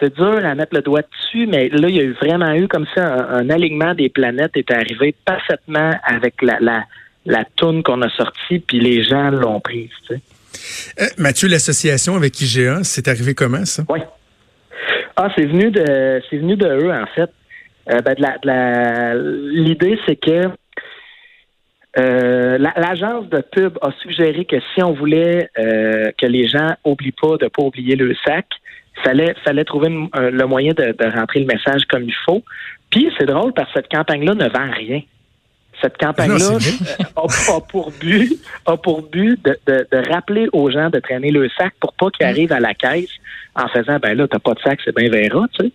c'est 0.00 0.14
dur 0.14 0.40
à 0.44 0.54
mettre 0.54 0.74
le 0.74 0.80
doigt 0.80 1.02
dessus, 1.02 1.46
mais 1.46 1.68
là, 1.68 1.88
il 1.88 1.94
y 1.96 2.00
a 2.00 2.04
eu 2.04 2.12
vraiment 2.14 2.52
eu 2.54 2.66
comme 2.68 2.86
ça 2.94 3.04
un, 3.06 3.40
un 3.40 3.50
alignement 3.50 3.92
des 3.94 4.08
planètes 4.08 4.52
est 4.56 4.70
arrivé 4.70 5.14
parfaitement 5.26 5.90
avec 6.04 6.40
la 6.40 6.56
la, 6.60 6.84
la 7.26 7.44
toune 7.56 7.82
qu'on 7.82 8.00
a 8.02 8.08
sortie, 8.10 8.60
puis 8.60 8.80
les 8.80 9.02
gens 9.02 9.30
l'ont 9.30 9.60
prise, 9.60 9.90
tu 10.08 10.14
sais. 10.14 10.20
Euh, 11.00 11.06
Mathieu, 11.18 11.48
l'association 11.48 12.16
avec 12.16 12.40
IGA, 12.40 12.82
c'est 12.82 13.08
arrivé 13.08 13.34
comment, 13.34 13.64
ça? 13.66 13.84
Oui. 13.88 14.00
Ah, 15.16 15.28
c'est 15.36 15.44
venu 15.44 15.70
de 15.70 16.20
c'est 16.30 16.38
venu 16.38 16.56
de 16.56 16.66
eux, 16.66 16.90
en 16.92 17.06
fait. 17.14 17.30
Euh, 17.90 18.00
ben, 18.00 18.14
de 18.14 18.22
la- 18.22 18.38
de 18.38 18.46
la- 18.46 19.14
L'idée, 19.14 19.98
c'est 20.06 20.16
que 20.16 20.48
euh, 21.98 22.58
la- 22.58 22.74
l'agence 22.76 23.28
de 23.28 23.40
pub 23.40 23.78
a 23.82 23.90
suggéré 24.02 24.44
que 24.44 24.56
si 24.74 24.82
on 24.82 24.92
voulait 24.92 25.48
euh, 25.58 26.10
que 26.18 26.26
les 26.26 26.46
gens 26.46 26.74
oublient 26.84 27.12
pas 27.20 27.36
de 27.36 27.48
pas 27.48 27.62
oublier 27.62 27.96
le 27.96 28.14
sac, 28.24 28.46
fallait 29.02 29.34
fallait 29.44 29.64
trouver 29.64 29.88
un- 30.12 30.30
le 30.30 30.46
moyen 30.46 30.72
de, 30.72 30.94
de 30.96 31.18
rentrer 31.18 31.40
le 31.40 31.46
message 31.46 31.84
comme 31.86 32.04
il 32.04 32.14
faut. 32.24 32.42
Puis 32.90 33.10
c'est 33.18 33.26
drôle 33.26 33.52
parce 33.54 33.68
que 33.72 33.80
cette 33.80 33.90
campagne-là 33.90 34.34
ne 34.34 34.48
vend 34.48 34.70
rien. 34.72 35.00
Cette 35.82 35.96
campagne-là 35.98 36.36
euh, 36.36 37.04
a, 37.16 37.56
a 37.56 37.60
pour 37.60 37.90
but 38.00 38.32
a 38.66 38.76
pour 38.76 39.02
but 39.02 39.38
de, 39.44 39.56
de- 39.66 39.86
de 39.90 40.12
rappeler 40.12 40.48
aux 40.52 40.70
gens 40.70 40.90
de 40.90 40.98
traîner 41.00 41.30
le 41.30 41.48
sac 41.56 41.72
pour 41.80 41.92
pas 41.94 42.10
qu'ils 42.10 42.26
arrivent 42.26 42.52
à 42.52 42.60
la 42.60 42.74
caisse 42.74 43.10
en 43.56 43.66
faisant 43.68 43.98
ben 43.98 44.14
là 44.16 44.26
t'as 44.28 44.38
pas 44.38 44.54
de 44.54 44.60
sac 44.60 44.78
c'est 44.84 44.94
bien 44.96 45.10
verra 45.10 45.46
tu 45.58 45.66
sais 45.66 45.72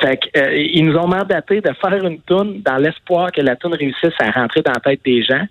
fait 0.00 0.16
que, 0.18 0.38
euh, 0.38 0.56
ils 0.56 0.84
nous 0.84 0.96
ont 0.96 1.06
mandaté 1.06 1.60
de 1.60 1.70
faire 1.80 2.04
une 2.04 2.18
toune 2.20 2.60
dans 2.62 2.76
l'espoir 2.76 3.30
que 3.32 3.40
la 3.40 3.56
toune 3.56 3.74
réussisse 3.74 4.14
à 4.18 4.30
rentrer 4.30 4.62
dans 4.62 4.72
la 4.72 4.80
tête 4.80 5.00
des 5.04 5.22
gens 5.22 5.46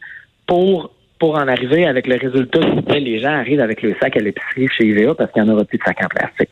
pour 0.47 0.91
pour 1.17 1.35
en 1.37 1.47
arriver 1.47 1.87
avec 1.87 2.07
le 2.07 2.17
résultat 2.17 2.59
que 2.59 2.93
les 2.93 3.19
gens 3.19 3.31
arrivent 3.31 3.61
avec 3.61 3.81
le 3.81 3.95
sac 4.01 4.17
à 4.17 4.19
l'épicerie 4.19 4.67
chez 4.77 4.85
IVA 4.87 5.15
parce 5.15 5.31
qu'il 5.31 5.41
n'y 5.43 5.49
en 5.49 5.53
aura 5.53 5.63
plus 5.63 5.77
de 5.77 5.83
sac 5.83 5.97
en 6.03 6.07
plastique. 6.09 6.49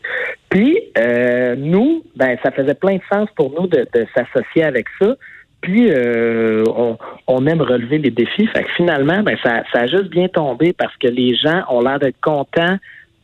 Puis 0.50 0.80
euh, 0.98 1.56
nous, 1.58 2.04
ben 2.16 2.38
ça 2.42 2.50
faisait 2.52 2.74
plein 2.74 2.96
de 2.96 3.02
sens 3.12 3.28
pour 3.36 3.52
nous 3.60 3.68
de, 3.68 3.86
de 3.94 4.08
s'associer 4.16 4.64
avec 4.64 4.86
ça. 5.00 5.16
Puis 5.64 5.90
euh, 5.92 6.64
on, 6.76 6.98
on 7.28 7.48
aime 7.48 7.62
relever 7.62 7.98
les 7.98 8.12
défis. 8.12 8.46
Fait 8.48 8.64
que 8.64 8.70
finalement, 8.76 9.24
ben 9.24 9.38
ça, 9.42 9.64
ça 9.74 9.80
a 9.82 9.88
juste 9.88 10.10
bien 10.10 10.28
tombé 10.28 10.74
parce 10.74 10.96
que 10.98 11.08
les 11.08 11.36
gens 11.36 11.64
ont 11.70 11.82
l'air 11.82 11.98
d'être 12.00 12.20
contents 12.22 12.78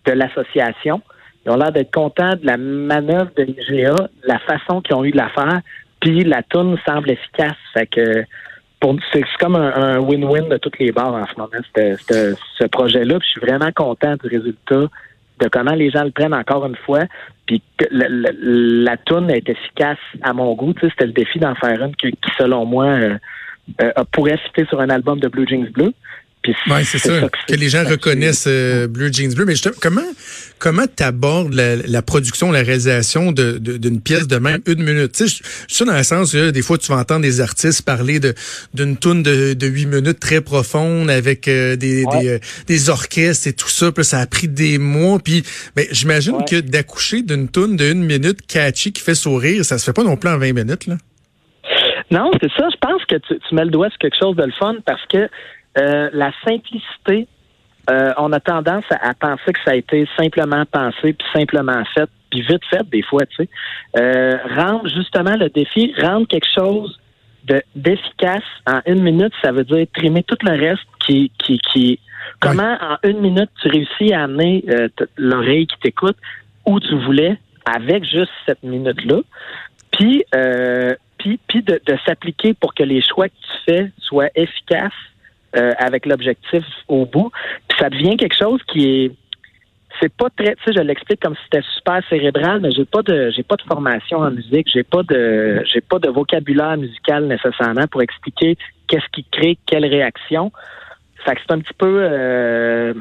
de 0.05 0.11
l'association. 0.13 1.01
Ils 1.45 1.51
ont 1.51 1.57
l'air 1.57 1.71
d'être 1.71 1.91
contents 1.93 2.35
de 2.41 2.45
la 2.45 2.57
manœuvre 2.57 3.29
de 3.37 3.43
l'IGA, 3.43 3.93
la 4.23 4.39
façon 4.39 4.81
qu'ils 4.81 4.95
ont 4.95 5.03
eu 5.03 5.11
de 5.11 5.17
la 5.17 5.29
faire. 5.29 5.59
Puis 5.99 6.23
la 6.23 6.41
toune 6.43 6.77
semble 6.87 7.11
efficace. 7.11 7.57
Fait 7.73 7.85
que 7.87 8.23
c'est 9.11 9.23
comme 9.41 9.55
un 9.57 9.99
win-win 9.99 10.47
de 10.47 10.55
toutes 10.57 10.79
les 10.79 10.93
barres 10.93 11.13
en 11.15 11.25
ce 11.25 11.37
moment, 11.37 12.35
ce- 12.57 12.67
projet-là. 12.67 13.17
Je 13.21 13.27
suis 13.27 13.41
vraiment 13.41 13.69
content 13.75 14.15
du 14.23 14.29
résultat, 14.29 14.85
de 15.39 15.47
comment 15.47 15.73
les 15.73 15.89
gens 15.89 16.03
le 16.03 16.11
prennent 16.11 16.33
encore 16.33 16.65
une 16.65 16.75
fois. 16.75 17.03
Puis 17.45 17.61
que 17.77 17.85
la, 17.91 18.07
la, 18.09 18.97
toune 18.97 19.29
est 19.31 19.49
efficace 19.49 19.97
à 20.21 20.33
mon 20.33 20.53
goût. 20.53 20.73
C'était 20.81 21.07
le 21.07 21.13
défi 21.13 21.39
d'en 21.39 21.55
faire 21.55 21.81
une 21.83 21.95
qui, 21.95 22.13
selon 22.37 22.65
moi, 22.65 22.85
euh, 22.85 23.17
euh, 23.81 23.91
pourrait 24.11 24.37
fitter 24.37 24.65
sur 24.65 24.79
un 24.79 24.89
album 24.89 25.19
de 25.19 25.27
Blue 25.27 25.47
Jeans 25.47 25.69
Bleu. 25.71 25.93
Puis 26.53 26.71
Oui, 26.73 26.85
c'est 26.85 26.97
ça, 26.99 27.21
que 27.47 27.53
les 27.55 27.69
gens 27.69 27.83
reconnaissent 27.83 28.45
euh, 28.47 28.87
Blue 28.87 29.11
Jeans 29.13 29.33
Bleu. 29.33 29.45
Mais 29.45 29.53
justement, 29.53 29.75
comment 29.81 30.01
comment 30.59 30.87
t'abordes 30.93 31.53
la, 31.53 31.77
la 31.77 32.01
production, 32.01 32.51
la 32.51 32.59
réalisation 32.63 33.31
de- 33.31 33.57
de- 33.59 33.77
d'une 33.77 34.01
pièce 34.01 34.27
de 34.27 34.37
même 34.37 34.59
une 34.65 34.83
minute? 34.83 35.13
Tu 35.13 35.27
sais, 35.27 35.37
je- 35.43 35.49
je 35.69 35.73
suis 35.75 35.85
dans 35.85 35.95
le 35.95 36.03
sens 36.03 36.33
que 36.33 36.49
des 36.51 36.61
fois, 36.61 36.77
tu 36.77 36.91
vas 36.91 36.97
entendre 36.97 37.21
des 37.21 37.39
artistes 37.41 37.83
parler 37.83 38.19
de 38.19 38.33
d'une 38.73 38.97
toune 38.97 39.23
de, 39.23 39.53
de 39.53 39.67
8 39.67 39.85
minutes 39.85 40.19
très 40.19 40.41
profonde 40.41 41.09
avec 41.09 41.47
euh, 41.47 41.75
des, 41.75 42.03
Ouais. 42.05 42.19
des, 42.21 42.27
euh, 42.29 42.39
des 42.67 42.89
orchestres 42.89 43.47
et 43.47 43.53
tout 43.53 43.69
ça. 43.69 43.91
Puis 43.91 44.03
ça 44.03 44.19
a 44.19 44.25
pris 44.27 44.47
des 44.47 44.77
mois. 44.77 45.19
Puis 45.19 45.43
ben, 45.75 45.85
j'imagine 45.91 46.35
Ouais. 46.35 46.45
que 46.49 46.59
d'accoucher 46.59 47.21
d'une 47.21 47.47
toune 47.47 47.75
de 47.77 47.85
une 47.91 48.03
minute 48.03 48.39
catchy 48.47 48.91
qui 48.91 49.01
fait 49.01 49.15
sourire, 49.15 49.63
ça 49.63 49.77
se 49.77 49.85
fait 49.85 49.93
pas 49.93 50.03
non 50.03 50.17
plus 50.17 50.29
en 50.29 50.37
20 50.37 50.53
minutes. 50.53 50.87
Là. 50.87 50.97
Non, 52.11 52.31
c'est 52.41 52.49
ça. 52.57 52.67
Je 52.71 52.77
pense 52.81 53.03
que 53.05 53.15
tu, 53.15 53.39
tu 53.47 53.55
mets 53.55 53.65
le 53.65 53.69
doigt 53.71 53.89
sur 53.89 53.99
quelque 53.99 54.17
chose 54.19 54.35
de 54.35 54.43
le 54.43 54.51
fun 54.59 54.75
parce 54.85 55.01
que 55.11 55.29
euh, 55.77 56.09
la 56.13 56.31
simplicité, 56.43 57.27
euh, 57.89 58.13
on 58.17 58.31
a 58.33 58.39
tendance 58.39 58.83
à, 58.89 59.09
à 59.09 59.13
penser 59.13 59.53
que 59.53 59.59
ça 59.65 59.71
a 59.71 59.75
été 59.75 60.07
simplement 60.17 60.63
pensé, 60.65 61.13
puis 61.13 61.27
simplement 61.33 61.83
fait, 61.93 62.09
puis 62.29 62.41
vite 62.41 62.63
fait 62.69 62.87
des 62.89 63.01
fois, 63.03 63.25
tu 63.25 63.35
sais. 63.43 63.49
Euh, 63.97 64.37
rendre 64.55 64.87
justement 64.89 65.35
le 65.35 65.49
défi, 65.49 65.93
rendre 65.99 66.27
quelque 66.27 66.47
chose 66.53 66.99
de 67.45 67.61
d'efficace 67.75 68.43
en 68.67 68.81
une 68.85 69.01
minute, 69.01 69.33
ça 69.41 69.51
veut 69.51 69.63
dire 69.63 69.85
trimer 69.95 70.23
tout 70.23 70.37
le 70.43 70.51
reste 70.51 70.83
qui 71.05 71.31
qui 71.39 71.57
qui 71.59 71.99
comment 72.41 72.77
en 72.81 72.97
une 73.07 73.21
minute 73.21 73.49
tu 73.61 73.69
réussis 73.69 74.13
à 74.13 74.23
amener 74.23 74.63
t- 74.97 75.05
l'oreille 75.17 75.65
qui 75.65 75.79
t'écoute 75.79 76.17
où 76.65 76.79
tu 76.79 76.95
voulais 77.05 77.39
avec 77.65 78.03
juste 78.03 78.31
cette 78.45 78.61
minute 78.61 79.03
là. 79.05 79.21
Puis 79.91 80.25
puis 81.17 81.39
puis 81.47 81.63
de, 81.63 81.79
de 81.85 81.97
s'appliquer 82.05 82.53
pour 82.53 82.73
que 82.73 82.83
les 82.83 83.01
choix 83.01 83.29
que 83.29 83.33
tu 83.33 83.57
fais 83.65 83.91
soient 83.99 84.29
efficaces 84.35 84.91
euh, 85.55 85.71
avec 85.77 86.05
l'objectif 86.05 86.63
au 86.87 87.05
bout. 87.05 87.31
Puis 87.67 87.77
ça 87.79 87.89
devient 87.89 88.17
quelque 88.17 88.37
chose 88.37 88.61
qui 88.71 88.85
est 88.85 89.11
c'est 89.99 90.13
pas 90.13 90.29
très, 90.29 90.55
tu 90.55 90.63
sais, 90.65 90.73
je 90.77 90.81
l'explique 90.81 91.19
comme 91.19 91.35
si 91.35 91.41
c'était 91.45 91.65
super 91.75 92.01
cérébral, 92.09 92.61
mais 92.61 92.71
j'ai 92.71 92.85
pas 92.85 93.01
de, 93.01 93.31
j'ai 93.35 93.43
pas 93.43 93.55
de 93.55 93.63
formation 93.63 94.19
en 94.19 94.31
musique, 94.31 94.67
j'ai 94.71 94.83
pas 94.83 95.03
de, 95.03 95.61
j'ai 95.65 95.81
pas 95.81 95.99
de 95.99 96.09
vocabulaire 96.09 96.77
musical 96.77 97.25
nécessairement 97.25 97.87
pour 97.87 98.01
expliquer 98.01 98.57
qu'est-ce 98.87 99.07
qui 99.11 99.25
crée 99.31 99.57
quelle 99.65 99.85
réaction. 99.85 100.51
Fait 101.25 101.35
que 101.35 101.41
c'est 101.45 101.53
un 101.53 101.59
petit 101.59 101.73
peu, 101.77 101.99
euh, 102.01 102.93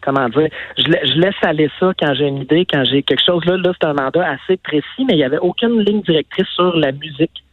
comment 0.00 0.28
dire, 0.28 0.48
je, 0.78 0.84
je 0.84 1.18
laisse 1.18 1.34
aller 1.42 1.70
ça 1.80 1.92
quand 1.98 2.14
j'ai 2.14 2.26
une 2.26 2.42
idée, 2.42 2.66
quand 2.70 2.84
j'ai 2.84 3.02
quelque 3.02 3.24
chose 3.24 3.44
là, 3.46 3.56
là 3.56 3.72
c'est 3.80 3.88
un 3.88 3.94
mandat 3.94 4.28
assez 4.28 4.56
précis, 4.58 5.04
mais 5.06 5.14
il 5.14 5.18
y 5.18 5.24
avait 5.24 5.38
aucune 5.38 5.80
ligne 5.80 6.02
directrice 6.02 6.48
sur 6.54 6.76
la 6.76 6.92
musique 6.92 7.43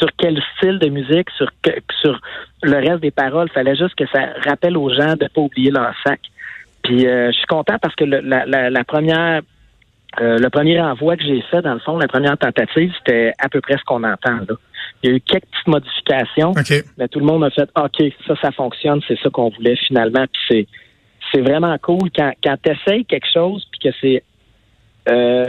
sur 0.00 0.08
quel 0.16 0.42
style 0.56 0.78
de 0.78 0.88
musique, 0.88 1.28
sur 1.36 1.48
que, 1.62 1.70
sur 2.00 2.18
le 2.62 2.76
reste 2.76 3.00
des 3.02 3.10
paroles. 3.10 3.48
fallait 3.50 3.76
juste 3.76 3.94
que 3.94 4.06
ça 4.12 4.20
rappelle 4.46 4.76
aux 4.76 4.88
gens 4.92 5.14
de 5.14 5.28
pas 5.34 5.40
oublier 5.42 5.70
leur 5.70 5.92
sac. 6.04 6.20
Puis 6.82 7.06
euh, 7.06 7.30
je 7.30 7.36
suis 7.36 7.46
content 7.46 7.78
parce 7.80 7.94
que 7.94 8.04
le- 8.04 8.20
la, 8.20 8.46
la, 8.46 8.70
la 8.70 8.84
première 8.84 9.42
euh, 10.20 10.38
le 10.38 10.50
premier 10.50 10.80
envoi 10.80 11.16
que 11.16 11.22
j'ai 11.22 11.40
fait, 11.42 11.62
dans 11.62 11.74
le 11.74 11.78
fond, 11.80 11.96
la 11.96 12.08
première 12.08 12.36
tentative, 12.36 12.92
c'était 12.98 13.32
à 13.38 13.48
peu 13.48 13.60
près 13.60 13.76
ce 13.78 13.84
qu'on 13.84 14.02
entend 14.02 14.38
là. 14.48 14.56
Il 15.02 15.10
y 15.10 15.12
a 15.12 15.16
eu 15.16 15.20
quelques 15.20 15.44
petites 15.52 15.68
modifications, 15.68 16.52
mais 16.98 17.06
tout 17.08 17.20
le 17.20 17.26
monde 17.26 17.44
a 17.44 17.50
fait 17.50 17.68
OK, 17.76 18.12
ça, 18.26 18.34
ça 18.42 18.50
fonctionne, 18.50 19.00
c'est 19.06 19.18
ça 19.20 19.30
qu'on 19.30 19.50
voulait 19.50 19.76
finalement. 19.76 20.24
Puis 20.32 20.42
c'est, 20.48 20.66
c'est 21.32 21.40
vraiment 21.42 21.76
cool 21.78 22.10
quand, 22.16 22.32
quand 22.42 22.56
tu 22.60 22.72
essayes 22.72 23.04
quelque 23.04 23.28
chose, 23.32 23.64
puis 23.70 23.88
que 23.88 23.96
c'est, 24.00 24.22
euh, 25.08 25.44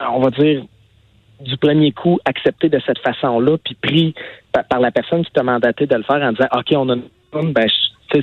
on 0.00 0.20
va 0.20 0.30
dire, 0.30 0.62
du 1.42 1.56
premier 1.56 1.92
coup 1.92 2.18
accepté 2.24 2.68
de 2.68 2.80
cette 2.86 2.98
façon-là, 2.98 3.56
puis 3.64 3.74
pris 3.74 4.14
par, 4.52 4.80
la 4.80 4.90
personne 4.90 5.24
qui 5.24 5.32
t'a 5.32 5.42
mandaté 5.42 5.86
de 5.86 5.94
le 5.94 6.02
faire 6.02 6.22
en 6.22 6.32
disant 6.32 6.48
OK, 6.52 6.66
on 6.72 6.88
a 6.90 6.94
une 6.94 7.52
ben, 7.52 7.66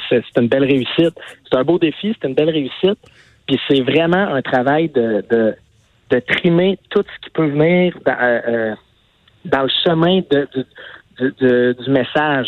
c'est, 0.10 0.24
une 0.38 0.48
belle 0.48 0.66
réussite. 0.66 1.16
C'est 1.50 1.58
un 1.58 1.64
beau 1.64 1.80
défi, 1.80 2.16
c'est 2.20 2.28
une 2.28 2.36
belle 2.36 2.50
réussite. 2.50 3.00
Puis 3.48 3.60
c'est 3.68 3.82
vraiment 3.82 4.36
un 4.36 4.42
travail 4.42 4.90
de, 4.90 5.24
de, 5.30 5.56
de 6.12 6.20
trimer 6.20 6.78
tout 6.90 7.04
ce 7.04 7.26
qui 7.26 7.30
peut 7.32 7.48
venir 7.48 7.98
dans, 8.06 8.18
euh, 8.22 8.42
euh, 8.48 8.76
le 9.46 9.68
chemin 9.84 10.22
de, 10.30 11.74
du 11.74 11.90
message. 11.90 12.48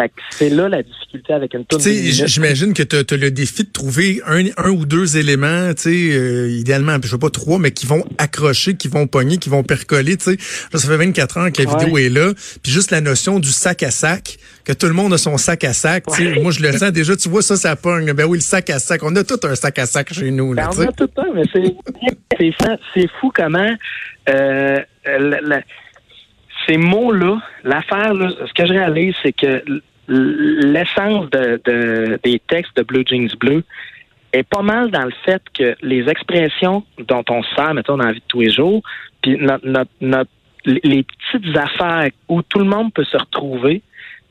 Fait 0.00 0.08
que 0.08 0.14
c'est 0.30 0.48
là 0.50 0.68
la 0.68 0.82
difficulté 0.82 1.32
avec 1.32 1.52
une 1.54 1.64
minute. 1.70 2.26
j'imagine 2.26 2.72
que 2.72 2.82
tu 2.82 2.96
as, 2.96 3.16
le 3.16 3.30
défi 3.30 3.64
de 3.64 3.70
trouver 3.70 4.22
un, 4.26 4.44
un 4.56 4.70
ou 4.70 4.86
deux 4.86 5.16
éléments, 5.18 5.74
tu 5.74 5.82
sais, 5.82 6.16
euh, 6.16 6.48
idéalement, 6.50 6.96
je 7.02 7.08
sais 7.08 7.18
pas 7.18 7.28
trois, 7.30 7.58
mais 7.58 7.70
qui 7.72 7.86
vont 7.86 8.04
accrocher, 8.18 8.76
qui 8.76 8.88
vont 8.88 9.06
pogner, 9.06 9.36
qui 9.36 9.48
vont 9.50 9.62
percoler, 9.62 10.16
tu 10.16 10.24
sais. 10.24 10.36
Ça 10.72 10.88
fait 10.88 10.96
24 10.96 11.36
ans 11.38 11.50
que 11.50 11.62
la 11.62 11.68
Ouais. 11.70 11.78
vidéo 11.78 11.98
est 11.98 12.08
là. 12.08 12.32
Puis 12.62 12.72
juste 12.72 12.90
la 12.92 13.00
notion 13.00 13.38
du 13.40 13.50
sac 13.50 13.82
à 13.82 13.90
sac, 13.90 14.38
que 14.64 14.72
tout 14.72 14.86
le 14.86 14.92
monde 14.94 15.12
a 15.12 15.18
son 15.18 15.36
sac 15.36 15.64
à 15.64 15.72
sac, 15.72 16.04
tu 16.08 16.14
sais. 16.14 16.32
Ouais. 16.32 16.40
Moi, 16.40 16.52
je 16.52 16.60
le 16.62 16.72
sens 16.72 16.92
déjà, 16.92 17.14
tu 17.16 17.28
vois, 17.28 17.42
ça, 17.42 17.56
ça 17.56 17.76
pogne. 17.76 18.12
Ben 18.12 18.24
oui, 18.26 18.38
le 18.38 18.42
sac 18.42 18.70
à 18.70 18.78
sac. 18.78 19.02
On 19.02 19.14
a 19.16 19.24
tout 19.24 19.40
un 19.42 19.54
sac 19.54 19.78
à 19.78 19.86
sac 19.86 20.12
chez 20.14 20.30
nous, 20.30 20.54
là, 20.54 20.68
Ben, 20.74 20.78
on 20.78 20.88
a 20.88 20.92
tout 20.92 21.10
un, 21.18 21.34
mais 21.34 21.42
c'est 21.52 21.74
c'est 22.94 23.08
fou 23.20 23.30
comment 23.34 23.76
euh, 24.28 24.78
la- 25.06 25.40
la- 25.42 25.62
ces 26.66 26.76
mots-là, 26.76 27.38
l'affaire, 27.64 28.12
ce 28.14 28.52
que 28.54 28.66
je 28.66 28.72
réalise, 28.72 29.14
c'est 29.22 29.32
que 29.32 29.62
l'essence 30.10 31.30
de, 31.30 31.60
de- 31.64 32.18
des 32.24 32.40
textes 32.48 32.76
de 32.76 32.82
Blue 32.82 33.04
Jeans 33.06 33.28
Bleu 33.38 33.62
est 34.32 34.42
pas 34.42 34.62
mal 34.62 34.90
dans 34.90 35.04
le 35.04 35.12
fait 35.24 35.42
que 35.54 35.76
les 35.82 36.08
expressions 36.08 36.84
dont 37.08 37.24
on 37.30 37.42
se 37.42 37.54
sert, 37.54 37.74
mettons, 37.74 37.96
dans 37.96 38.06
la 38.06 38.12
vie 38.12 38.20
de 38.20 38.24
tous 38.28 38.40
les 38.42 38.50
jours, 38.50 38.82
puis 39.22 39.36
notre, 39.38 39.66
notre, 39.66 39.90
notre- 40.00 40.30
les 40.64 41.04
petites 41.04 41.56
affaires 41.56 42.10
où 42.28 42.42
tout 42.42 42.58
le 42.58 42.66
monde 42.66 42.92
peut 42.92 43.04
se 43.04 43.16
retrouver, 43.16 43.82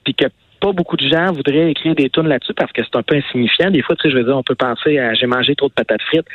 puis 0.04 0.14
que 0.14 0.26
pas 0.60 0.72
beaucoup 0.72 0.98
de 0.98 1.08
gens 1.08 1.32
voudraient 1.32 1.72
écrire 1.72 1.96
des 1.96 2.10
tunes 2.10 2.28
là-dessus 2.28 2.54
parce 2.54 2.72
que 2.72 2.82
c'est 2.84 2.98
un 2.98 3.04
peu 3.04 3.16
insignifiant. 3.16 3.72
Des 3.72 3.82
fois, 3.82 3.96
tu 3.96 4.04
sais, 4.04 4.12
je 4.12 4.18
veux 4.18 4.24
dire, 4.24 4.38
on 4.38 4.44
peut 4.44 4.56
penser 4.56 5.00
à 5.00 5.14
j'ai 5.14 5.26
mangé 5.26 5.56
trop 5.56 5.68
de 5.68 5.74
patates 5.74 6.02
frites. 6.04 6.28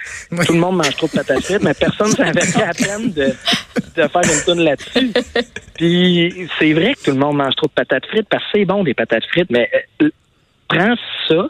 Tout 0.47 0.53
le 0.53 0.59
monde 0.59 0.77
mange 0.77 0.97
trop 0.97 1.07
de 1.07 1.13
patates 1.13 1.45
frites, 1.45 1.63
mais 1.63 1.75
personne 1.75 2.09
ne 2.09 2.13
s'investit 2.17 2.63
à 2.63 2.73
peine 2.73 3.13
de, 3.13 3.27
de 3.27 4.09
faire 4.09 4.23
une 4.23 4.45
tune 4.45 4.65
là-dessus. 4.65 5.13
Puis 5.77 6.49
c'est 6.59 6.73
vrai 6.73 6.95
que 6.95 7.05
tout 7.05 7.11
le 7.11 7.19
monde 7.19 7.37
mange 7.37 7.55
trop 7.57 7.67
de 7.67 7.73
patates 7.73 8.07
frites 8.07 8.29
parce 8.29 8.43
que 8.45 8.51
c'est 8.55 8.65
bon 8.65 8.85
des 8.85 8.95
patates 8.95 9.25
frites, 9.27 9.51
mais 9.51 9.71
euh, 10.03 10.11
prends 10.69 10.95
ça, 11.29 11.49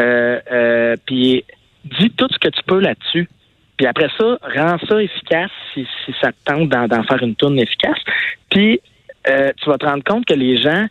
euh, 0.00 0.40
euh, 0.50 0.96
puis 1.06 1.44
dis 1.84 2.10
tout 2.10 2.28
ce 2.30 2.38
que 2.38 2.48
tu 2.48 2.62
peux 2.66 2.80
là-dessus. 2.80 3.28
Puis 3.76 3.86
après 3.86 4.08
ça, 4.18 4.38
rends 4.42 4.78
ça 4.88 5.02
efficace 5.02 5.50
si, 5.74 5.86
si 6.04 6.14
ça 6.20 6.30
te 6.32 6.36
tente 6.44 6.68
d'en, 6.68 6.86
d'en 6.86 7.02
faire 7.02 7.22
une 7.22 7.34
tourne 7.34 7.58
efficace. 7.58 7.98
Puis 8.50 8.80
euh, 9.28 9.50
tu 9.56 9.68
vas 9.68 9.78
te 9.78 9.86
rendre 9.86 10.04
compte 10.04 10.24
que 10.26 10.34
les 10.34 10.60
gens, 10.60 10.86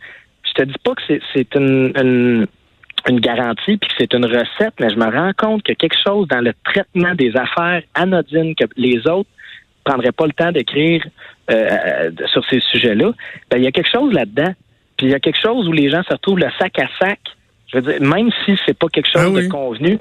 je 0.56 0.62
te 0.62 0.68
dis 0.68 0.78
pas 0.84 0.94
que 0.94 1.02
c'est, 1.34 1.54
une, 1.54 1.92
une, 1.96 2.46
une 3.08 3.20
garantie 3.20 3.76
puis 3.76 3.88
que 3.88 3.94
c'est 3.98 4.14
une 4.14 4.26
recette, 4.26 4.74
mais 4.80 4.90
je 4.90 4.96
me 4.96 5.10
rends 5.10 5.32
compte 5.36 5.62
que 5.62 5.72
quelque 5.72 5.96
chose 6.04 6.28
dans 6.28 6.40
le 6.40 6.52
traitement 6.64 7.14
des 7.14 7.34
affaires 7.36 7.82
anodines 7.94 8.54
que 8.54 8.64
les 8.76 9.06
autres 9.06 9.30
prendraient 9.84 10.12
pas 10.12 10.26
le 10.26 10.32
temps 10.32 10.52
d'écrire 10.52 11.04
euh, 11.50 12.10
sur 12.26 12.44
ces 12.48 12.60
sujets-là, 12.60 13.12
ben 13.50 13.58
il 13.58 13.64
y 13.64 13.66
a 13.66 13.72
quelque 13.72 13.90
chose 13.90 14.12
là-dedans. 14.12 14.54
Puis 14.96 15.06
il 15.06 15.10
y 15.10 15.14
a 15.14 15.20
quelque 15.20 15.40
chose 15.40 15.66
où 15.68 15.72
les 15.72 15.90
gens 15.90 16.02
se 16.04 16.12
retrouvent 16.12 16.38
le 16.38 16.50
sac 16.58 16.78
à 16.78 16.88
sac. 17.00 17.18
Je 17.72 17.78
veux 17.78 17.92
dire, 17.92 18.08
même 18.08 18.30
si 18.44 18.56
c'est 18.66 18.76
pas 18.78 18.86
quelque 18.88 19.08
chose 19.10 19.22
Ah 19.24 19.30
oui. 19.30 19.46
de 19.46 19.48
convenu, 19.50 19.98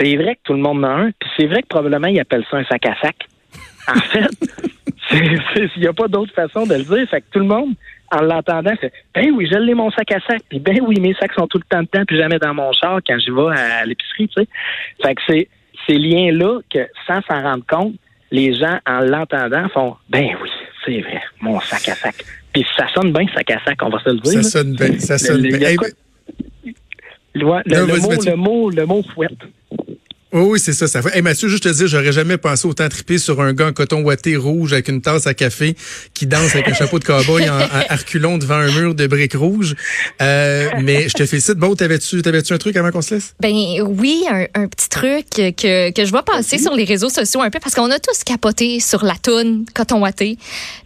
c'est 0.00 0.16
vrai 0.16 0.34
que 0.36 0.40
tout 0.44 0.54
le 0.54 0.58
monde 0.60 0.84
en 0.84 0.88
a 0.88 0.92
un, 0.92 1.10
puis 1.18 1.30
c'est 1.36 1.46
vrai 1.46 1.62
que 1.62 1.68
probablement 1.68 2.08
ils 2.08 2.18
appellent 2.18 2.46
ça 2.50 2.56
un 2.56 2.64
sac 2.64 2.84
à 2.86 2.96
sac. 3.00 3.16
En 3.88 4.00
fait, 4.00 5.68
il 5.76 5.80
n'y 5.80 5.86
a 5.86 5.92
pas 5.92 6.08
d'autre 6.08 6.32
façon 6.32 6.66
de 6.66 6.74
le 6.74 6.82
dire. 6.84 7.08
Fait 7.08 7.20
que 7.20 7.26
tout 7.30 7.40
le 7.40 7.44
monde, 7.44 7.74
en 8.12 8.22
l'entendant, 8.22 8.74
fait 8.76 8.92
Ben 9.14 9.30
oui, 9.32 9.48
je 9.50 9.56
l'ai 9.56 9.74
mon 9.74 9.90
sac 9.90 10.12
à 10.12 10.20
sac. 10.20 10.42
Puis 10.48 10.60
ben 10.60 10.78
oui, 10.82 11.00
mes 11.00 11.14
sacs 11.14 11.32
sont 11.32 11.46
tout 11.46 11.58
le 11.58 11.64
temps 11.64 11.82
dedans, 11.82 12.04
puis 12.06 12.16
jamais 12.16 12.38
dans 12.38 12.54
mon 12.54 12.72
char 12.72 13.00
quand 13.06 13.18
je 13.18 13.32
vais 13.32 13.58
à 13.58 13.84
l'épicerie, 13.84 14.28
tu 14.28 14.42
sais. 14.42 14.48
Fait 15.02 15.14
que 15.14 15.22
c'est 15.26 15.48
ces 15.86 15.98
liens-là 15.98 16.60
que, 16.72 16.86
sans 17.06 17.20
s'en 17.22 17.42
rendre 17.42 17.64
compte, 17.66 17.94
les 18.30 18.54
gens, 18.54 18.78
en 18.86 19.00
l'entendant, 19.00 19.68
font 19.70 19.96
Ben 20.08 20.28
oui, 20.42 20.50
c'est 20.84 21.00
vrai, 21.00 21.22
mon 21.40 21.58
sac 21.60 21.88
à 21.88 21.94
sac. 21.94 22.14
Puis 22.52 22.66
ça 22.76 22.86
sonne 22.94 23.12
bien, 23.12 23.26
sac 23.34 23.50
à 23.50 23.64
sac, 23.64 23.78
on 23.82 23.88
va 23.88 23.98
se 24.00 24.10
le 24.10 24.20
dire. 24.20 24.42
Ça 24.42 24.42
sonne 24.42 24.74
bien, 24.74 24.98
ça 24.98 25.18
sonne 25.18 25.42
bien. 25.42 25.76
Le, 27.34 27.44
mot, 27.46 27.60
le 27.64 28.36
mot, 28.36 28.70
le 28.70 28.84
mot 28.84 29.02
fouette. 29.14 29.32
Oui, 30.32 30.42
oui, 30.42 30.60
c'est 30.60 30.72
ça. 30.72 30.88
ça 30.88 31.02
fait... 31.02 31.14
Hey, 31.14 31.22
Mathieu, 31.22 31.48
juste 31.48 31.64
te 31.64 31.68
dire, 31.68 31.86
j'aurais 31.86 32.12
jamais 32.12 32.38
pensé 32.38 32.66
autant 32.66 32.88
triper 32.88 33.18
sur 33.18 33.40
un 33.40 33.52
gars 33.52 33.66
en 33.66 33.72
coton 33.72 34.02
ouaté 34.02 34.36
rouge 34.36 34.72
avec 34.72 34.88
une 34.88 35.02
tasse 35.02 35.26
à 35.26 35.34
café 35.34 35.76
qui 36.14 36.26
danse 36.26 36.54
avec 36.54 36.68
un 36.68 36.74
chapeau 36.74 36.98
de 36.98 37.04
cowboy 37.04 37.48
en, 37.50 37.58
en 37.58 37.68
arculon 37.88 38.38
devant 38.38 38.54
un 38.54 38.70
mur 38.72 38.94
de 38.94 39.06
briques 39.06 39.34
rouges. 39.34 39.74
Euh, 40.22 40.68
mais 40.80 41.08
je 41.08 41.14
te 41.14 41.26
félicite. 41.26 41.56
Bon, 41.56 41.74
t'avais-tu, 41.74 42.22
t'avais-tu 42.22 42.52
un 42.54 42.58
truc 42.58 42.76
avant 42.76 42.90
qu'on 42.90 43.02
se 43.02 43.14
laisse? 43.14 43.34
Ben 43.40 43.52
oui, 43.82 44.24
un, 44.30 44.46
un 44.54 44.68
petit 44.68 44.88
truc 44.88 45.26
que, 45.30 45.90
que 45.90 46.04
je 46.04 46.10
vois 46.10 46.24
passer 46.24 46.58
sur 46.58 46.74
les 46.74 46.84
réseaux 46.84 47.10
sociaux 47.10 47.42
un 47.42 47.50
peu 47.50 47.60
parce 47.60 47.74
qu'on 47.74 47.90
a 47.90 47.98
tous 47.98 48.24
capoté 48.24 48.80
sur 48.80 49.04
la 49.04 49.16
toune 49.16 49.66
Coton 49.74 50.00
Watté. 50.00 50.38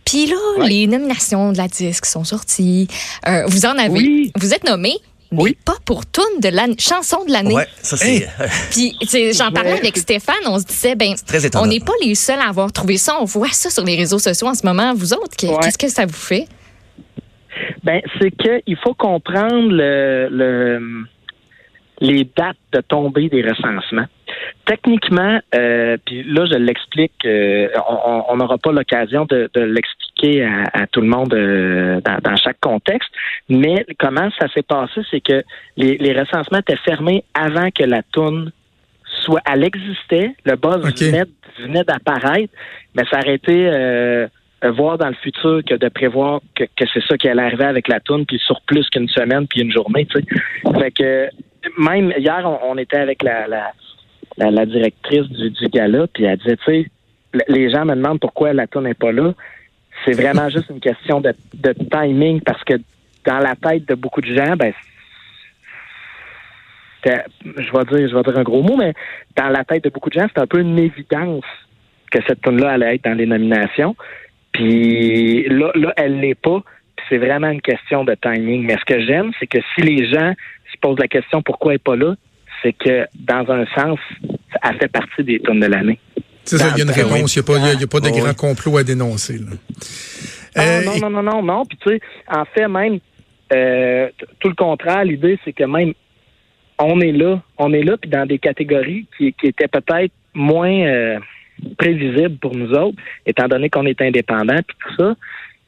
Puis 0.04 0.26
là, 0.26 0.66
les 0.66 0.86
nominations 0.86 1.52
de 1.52 1.58
la 1.58 1.68
disque 1.68 2.06
sont 2.06 2.24
sorties. 2.24 2.88
Euh, 3.28 3.44
vous 3.46 3.66
en 3.66 3.76
avez. 3.78 3.90
Oui. 3.90 4.32
Vous 4.36 4.54
êtes 4.54 4.64
nommé. 4.64 4.94
Mais 5.32 5.42
Oui. 5.42 5.58
pas 5.64 5.74
pour 5.84 6.06
toune 6.06 6.40
de 6.40 6.48
l'année, 6.48 6.76
chanson 6.78 7.24
de 7.24 7.32
l'année. 7.32 7.54
Ouais, 7.54 7.66
ça 7.82 7.96
c'est. 7.96 8.28
Puis, 8.70 8.96
j'en 9.36 9.50
parlais 9.50 9.72
Ouais. 9.72 9.78
avec 9.78 9.96
Stéphane, 9.96 10.34
on 10.46 10.58
se 10.58 10.64
disait, 10.66 10.94
ben, 10.94 11.14
on 11.56 11.66
n'est 11.66 11.80
pas 11.80 11.92
les 12.02 12.14
seuls 12.14 12.38
à 12.40 12.48
avoir 12.48 12.70
trouvé 12.72 12.96
ça. 12.96 13.16
On 13.20 13.24
voit 13.24 13.48
ça 13.50 13.70
sur 13.70 13.84
les 13.84 13.96
réseaux 13.96 14.18
sociaux 14.18 14.46
en 14.48 14.54
ce 14.54 14.64
moment. 14.66 14.94
Vous 14.94 15.12
autres, 15.12 15.44
Ouais. 15.46 15.56
qu'est-ce 15.62 15.78
que 15.78 15.88
ça 15.88 16.06
vous 16.06 16.12
fait? 16.12 16.46
Ben, 17.82 18.00
c'est 18.20 18.30
que 18.30 18.60
il 18.66 18.76
faut 18.76 18.94
comprendre 18.94 19.70
le, 19.72 20.28
le- 20.30 21.04
les 22.00 22.24
dates 22.36 22.56
de 22.72 22.80
tombée 22.82 23.28
des 23.30 23.42
recensements. 23.42 24.04
Techniquement, 24.66 25.38
euh, 25.54 25.96
puis 26.04 26.22
là, 26.24 26.44
je 26.46 26.56
l'explique, 26.56 27.14
euh, 27.24 27.68
on- 27.88 28.24
on 28.28 28.36
n'aura 28.36 28.58
pas 28.58 28.72
l'occasion 28.72 29.24
de, 29.24 29.48
de 29.54 29.60
l'expliquer 29.60 30.05
à, 30.24 30.64
à 30.72 30.86
tout 30.86 31.00
le 31.00 31.08
monde 31.08 31.34
euh, 31.34 32.00
dans, 32.00 32.18
dans 32.22 32.36
chaque 32.36 32.60
contexte, 32.60 33.10
mais 33.48 33.84
comment 33.98 34.28
ça 34.38 34.48
s'est 34.54 34.62
passé, 34.62 35.00
c'est 35.10 35.20
que 35.20 35.42
les, 35.76 35.96
les 35.98 36.18
recensements 36.18 36.58
étaient 36.58 36.76
fermés 36.84 37.24
avant 37.34 37.70
que 37.70 37.84
la 37.84 38.02
toune 38.02 38.50
soit, 39.22 39.40
elle 39.50 39.64
existait, 39.64 40.34
le 40.44 40.56
buzz 40.56 40.82
venait, 41.00 41.24
venait 41.58 41.84
d'apparaître, 41.84 42.52
mais 42.94 43.04
ça 43.10 43.18
aurait 43.18 43.34
été 43.34 43.68
euh, 43.72 44.26
voir 44.76 44.98
dans 44.98 45.08
le 45.08 45.14
futur 45.14 45.60
que 45.68 45.74
de 45.74 45.88
prévoir 45.88 46.40
que, 46.54 46.64
que 46.64 46.84
c'est 46.92 47.02
ça 47.06 47.16
qui 47.16 47.28
allait 47.28 47.42
arriver 47.42 47.64
avec 47.64 47.88
la 47.88 48.00
toune, 48.00 48.26
puis 48.26 48.38
sur 48.38 48.60
plus 48.62 48.88
qu'une 48.90 49.08
semaine, 49.08 49.46
puis 49.46 49.60
une 49.60 49.72
journée, 49.72 50.06
tu 50.06 50.20
sais. 50.20 50.80
Fait 50.80 50.90
que 50.90 51.28
même 51.78 52.12
hier, 52.16 52.42
on, 52.44 52.72
on 52.72 52.78
était 52.78 52.98
avec 52.98 53.22
la, 53.22 53.46
la, 53.46 53.72
la, 54.38 54.50
la 54.50 54.66
directrice 54.66 55.28
du, 55.28 55.50
du 55.50 55.66
gala, 55.68 56.06
puis 56.12 56.24
elle 56.24 56.38
disait, 56.38 56.56
tu 56.56 56.64
sais, 56.64 56.86
les 57.48 57.70
gens 57.70 57.84
me 57.84 57.94
demandent 57.94 58.20
pourquoi 58.20 58.52
la 58.52 58.66
toune 58.66 58.84
n'est 58.84 58.94
pas 58.94 59.12
là. 59.12 59.34
C'est 60.04 60.20
vraiment 60.20 60.48
juste 60.48 60.70
une 60.70 60.80
question 60.80 61.20
de, 61.20 61.34
de 61.54 61.72
timing, 61.90 62.40
parce 62.40 62.62
que 62.64 62.74
dans 63.24 63.38
la 63.38 63.56
tête 63.56 63.86
de 63.88 63.94
beaucoup 63.94 64.20
de 64.20 64.34
gens, 64.34 64.56
ben 64.56 64.72
je 67.44 67.72
vais 67.72 67.98
dire, 67.98 68.08
je 68.08 68.14
vais 68.14 68.22
dire 68.22 68.38
un 68.38 68.42
gros 68.42 68.62
mot, 68.62 68.76
mais 68.76 68.92
dans 69.36 69.48
la 69.48 69.64
tête 69.64 69.84
de 69.84 69.90
beaucoup 69.90 70.10
de 70.10 70.18
gens, 70.18 70.26
c'est 70.34 70.40
un 70.40 70.46
peu 70.46 70.60
une 70.60 70.78
évidence 70.78 71.44
que 72.10 72.18
cette 72.26 72.40
tune-là 72.42 72.72
allait 72.72 72.96
être 72.96 73.04
dans 73.04 73.14
les 73.14 73.26
nominations. 73.26 73.96
Puis 74.52 75.48
là, 75.48 75.70
là 75.74 75.92
elle 75.96 76.20
l'est 76.20 76.34
pas. 76.34 76.62
C'est 77.08 77.18
vraiment 77.18 77.50
une 77.50 77.60
question 77.60 78.04
de 78.04 78.14
timing. 78.14 78.66
Mais 78.66 78.76
ce 78.76 78.84
que 78.84 79.00
j'aime, 79.04 79.30
c'est 79.38 79.46
que 79.46 79.58
si 79.74 79.82
les 79.82 80.10
gens 80.10 80.32
se 80.72 80.78
posent 80.80 80.98
la 80.98 81.08
question 81.08 81.42
pourquoi 81.42 81.72
elle 81.72 81.76
n'est 81.76 81.78
pas 81.78 81.96
là, 81.96 82.14
c'est 82.62 82.72
que 82.72 83.06
dans 83.14 83.50
un 83.50 83.66
sens, 83.66 83.98
elle 84.62 84.78
fait 84.78 84.90
partie 84.90 85.22
des 85.22 85.38
tunes 85.40 85.60
de 85.60 85.66
l'année. 85.66 85.98
C'est 86.46 86.58
ça, 86.58 86.68
il 86.74 86.78
y 86.78 86.80
a 86.80 86.84
une 86.84 86.90
Ben, 86.90 86.96
ben 86.96 87.12
réponse. 87.14 87.34
Il 87.36 87.38
n'y 87.38 87.40
a, 87.40 87.52
a- 87.84 87.86
pas 87.86 88.00
de 88.00 88.06
Ah, 88.08 88.20
grand 88.20 88.34
complot 88.36 88.78
à 88.78 88.84
dénoncer. 88.84 89.38
Là. 89.38 89.56
Ah, 90.54 90.62
Euh, 90.62 90.84
non, 90.84 90.98
non, 90.98 91.10
non, 91.10 91.22
non, 91.22 91.42
non. 91.42 91.64
Puis 91.66 91.78
tu 91.84 91.90
sais, 91.90 92.00
en 92.28 92.44
fait, 92.46 92.66
même 92.68 92.98
euh, 93.52 94.08
tout 94.40 94.48
le 94.48 94.54
contraire, 94.54 95.04
l'idée, 95.04 95.38
c'est 95.44 95.52
que 95.52 95.64
même 95.64 95.92
on 96.78 97.00
est 97.00 97.12
là, 97.12 97.40
on 97.58 97.72
est 97.72 97.82
là, 97.82 97.96
puis 97.96 98.10
dans 98.10 98.26
des 98.26 98.38
catégories 98.38 99.06
qui, 99.16 99.32
qui 99.32 99.46
étaient 99.48 99.68
peut-être 99.68 100.12
moins 100.34 100.70
euh, 100.86 101.18
prévisibles 101.78 102.36
pour 102.38 102.54
nous 102.54 102.70
autres, 102.72 102.98
étant 103.24 103.48
donné 103.48 103.70
qu'on 103.70 103.86
est 103.86 104.00
indépendant, 104.02 104.58
puis 104.66 104.76
tout 104.80 104.94
ça. 105.02 105.16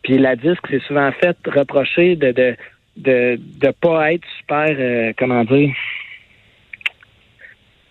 Puis 0.03 0.19
la 0.19 0.37
disque, 0.37 0.63
c'est 0.71 0.83
souvent 0.83 1.11
fait 1.13 1.37
reprocher 1.47 2.17
de 2.17 2.33
de 2.33 2.57
de, 2.97 3.39
de 3.61 3.71
pas 3.81 4.13
être 4.13 4.27
super, 4.39 4.67
euh, 4.71 5.13
comment 5.17 5.45
dire, 5.45 5.71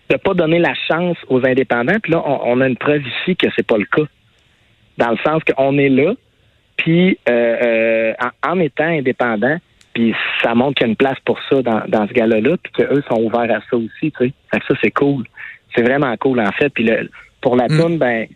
de 0.08 0.16
pas 0.16 0.34
donner 0.34 0.58
la 0.58 0.74
chance 0.88 1.16
aux 1.28 1.44
indépendants. 1.46 1.98
Puis 2.02 2.12
là, 2.12 2.22
on, 2.24 2.40
on 2.52 2.60
a 2.60 2.68
une 2.68 2.76
preuve 2.76 3.02
ici 3.06 3.36
que 3.36 3.46
c'est 3.56 3.66
pas 3.66 3.78
le 3.78 3.84
cas. 3.84 4.08
Dans 4.96 5.10
le 5.10 5.18
sens 5.18 5.42
qu'on 5.44 5.78
est 5.78 5.90
là, 5.90 6.14
puis 6.76 7.18
euh, 7.28 8.12
en, 8.42 8.52
en, 8.52 8.60
étant 8.60 8.84
indépendant, 8.84 9.58
puis 9.92 10.14
ça 10.42 10.54
montre 10.54 10.74
qu'il 10.74 10.86
y 10.86 10.88
a 10.88 10.90
une 10.90 10.96
place 10.96 11.18
pour 11.24 11.38
ça 11.48 11.60
dans, 11.62 11.82
dans 11.88 12.06
ce 12.08 12.12
gala-là, 12.12 12.56
puis 12.62 12.72
qu'eux 12.72 13.02
sont 13.08 13.20
ouverts 13.20 13.50
à 13.50 13.60
ça 13.68 13.76
aussi, 13.76 14.12
tu 14.12 14.12
sais. 14.18 14.32
Fait 14.50 14.60
que 14.60 14.66
ça, 14.66 14.74
c'est 14.82 14.90
cool. 14.90 15.24
C'est 15.74 15.82
vraiment 15.82 16.16
cool, 16.16 16.40
en 16.40 16.52
fait. 16.52 16.70
Puis 16.70 16.84
le, 16.84 17.10
pour 17.40 17.56
la 17.56 17.66
mm. 17.68 17.98
ben, 17.98 18.26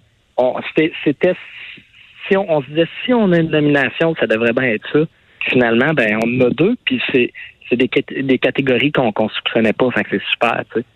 c'était... 1.04 1.34
Si 2.28 2.36
on, 2.36 2.48
on, 2.48 2.62
se 2.62 2.68
disait, 2.68 2.88
si 3.04 3.12
on 3.12 3.32
a 3.32 3.38
une 3.38 3.50
nomination, 3.50 4.14
ça 4.18 4.26
devrait 4.26 4.52
bien 4.52 4.74
être 4.74 4.88
ça. 4.92 5.00
Finalement, 5.48 5.92
ben, 5.92 6.18
on 6.24 6.36
en 6.36 6.46
a 6.46 6.50
deux, 6.50 6.76
puis 6.84 7.02
c'est 7.10 7.32
des, 7.72 7.90
des 8.22 8.38
catégories 8.38 8.92
qu'on 8.92 9.06
ne 9.06 9.28
soupçonnait 9.28 9.72
pas. 9.72 9.90
Fait 9.90 10.04
que 10.04 10.10
c'est 10.12 10.24
super, 10.30 10.62
tu 10.72 10.80
sais. 10.80 10.86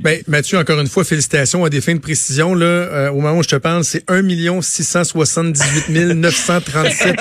Ben, 0.00 0.20
Mathieu, 0.26 0.58
encore 0.58 0.80
une 0.80 0.88
fois, 0.88 1.04
félicitations 1.04 1.64
à 1.64 1.70
des 1.70 1.80
fins 1.80 1.94
de 1.94 2.00
précision. 2.00 2.54
Là, 2.54 2.66
euh, 2.66 3.10
au 3.10 3.20
moment 3.20 3.38
où 3.38 3.42
je 3.42 3.48
te 3.48 3.56
parle, 3.56 3.84
c'est 3.84 4.02
1 4.10 4.60
678 4.60 6.14
937 6.14 7.16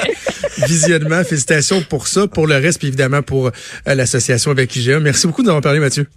visionnements. 0.68 1.24
Félicitations 1.24 1.82
pour 1.82 2.08
ça, 2.08 2.28
pour 2.28 2.48
le 2.48 2.56
reste, 2.56 2.80
puis 2.80 2.88
évidemment 2.88 3.22
pour 3.22 3.48
euh, 3.48 3.52
l'association 3.86 4.52
avec 4.52 4.76
IGA. 4.76 5.00
Merci 5.00 5.28
beaucoup 5.28 5.44
d'avoir 5.44 5.62
parlé, 5.62 5.80
Mathieu. 5.80 6.08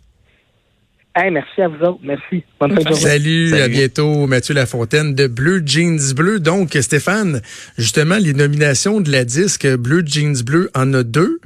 Hey, 1.16 1.30
merci 1.30 1.62
à 1.62 1.68
vous 1.68 1.84
autres. 1.84 2.00
Merci. 2.02 2.42
Bonne 2.58 2.70
fin 2.70 2.76
de 2.76 2.88
journée. 2.88 2.96
Salut, 2.96 3.54
à 3.54 3.68
bientôt. 3.68 4.26
Mathieu 4.26 4.54
Lafontaine 4.54 5.14
de 5.14 5.28
Bleu 5.28 5.62
Jeans 5.64 6.12
Bleu. 6.14 6.40
Donc, 6.40 6.76
Stéphane, 6.80 7.40
justement, 7.78 8.16
les 8.16 8.34
nominations 8.34 9.00
de 9.00 9.12
la 9.12 9.24
disque 9.24 9.66
Bleu 9.76 10.02
Jeans 10.04 10.42
Bleu 10.44 10.70
en 10.74 10.92
a 10.92 11.04
deux. 11.04 11.40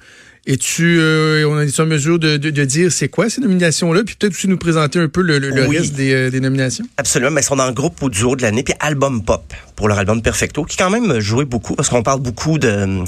Et 0.50 0.56
tu, 0.56 0.98
euh, 0.98 1.46
on 1.46 1.60
est 1.60 1.78
en 1.78 1.84
mesure 1.84 2.18
de, 2.18 2.38
de, 2.38 2.48
de 2.48 2.64
dire 2.64 2.90
c'est 2.90 3.10
quoi 3.10 3.28
ces 3.28 3.42
nominations-là, 3.42 4.02
puis 4.02 4.14
peut-être 4.14 4.32
aussi 4.32 4.48
nous 4.48 4.56
présenter 4.56 4.98
un 4.98 5.06
peu 5.06 5.20
le, 5.20 5.38
le, 5.38 5.68
reste 5.68 5.92
des, 5.92 6.10
euh, 6.14 6.30
des, 6.30 6.40
nominations? 6.40 6.86
Absolument, 6.96 7.30
mais 7.30 7.42
ils 7.42 7.44
sont 7.44 7.56
dans 7.56 7.66
le 7.66 7.74
groupe 7.74 8.02
au 8.02 8.08
duo 8.08 8.34
de 8.34 8.40
l'année, 8.40 8.62
puis 8.62 8.72
album 8.80 9.22
pop 9.22 9.52
pour 9.76 9.88
leur 9.88 9.98
album 9.98 10.22
Perfecto, 10.22 10.64
qui 10.64 10.78
quand 10.78 10.88
même 10.88 11.20
joué 11.20 11.44
beaucoup, 11.44 11.74
parce 11.74 11.90
qu'on 11.90 12.02
parle 12.02 12.20
beaucoup 12.20 12.58
de 12.58 12.66
euh, 12.66 13.04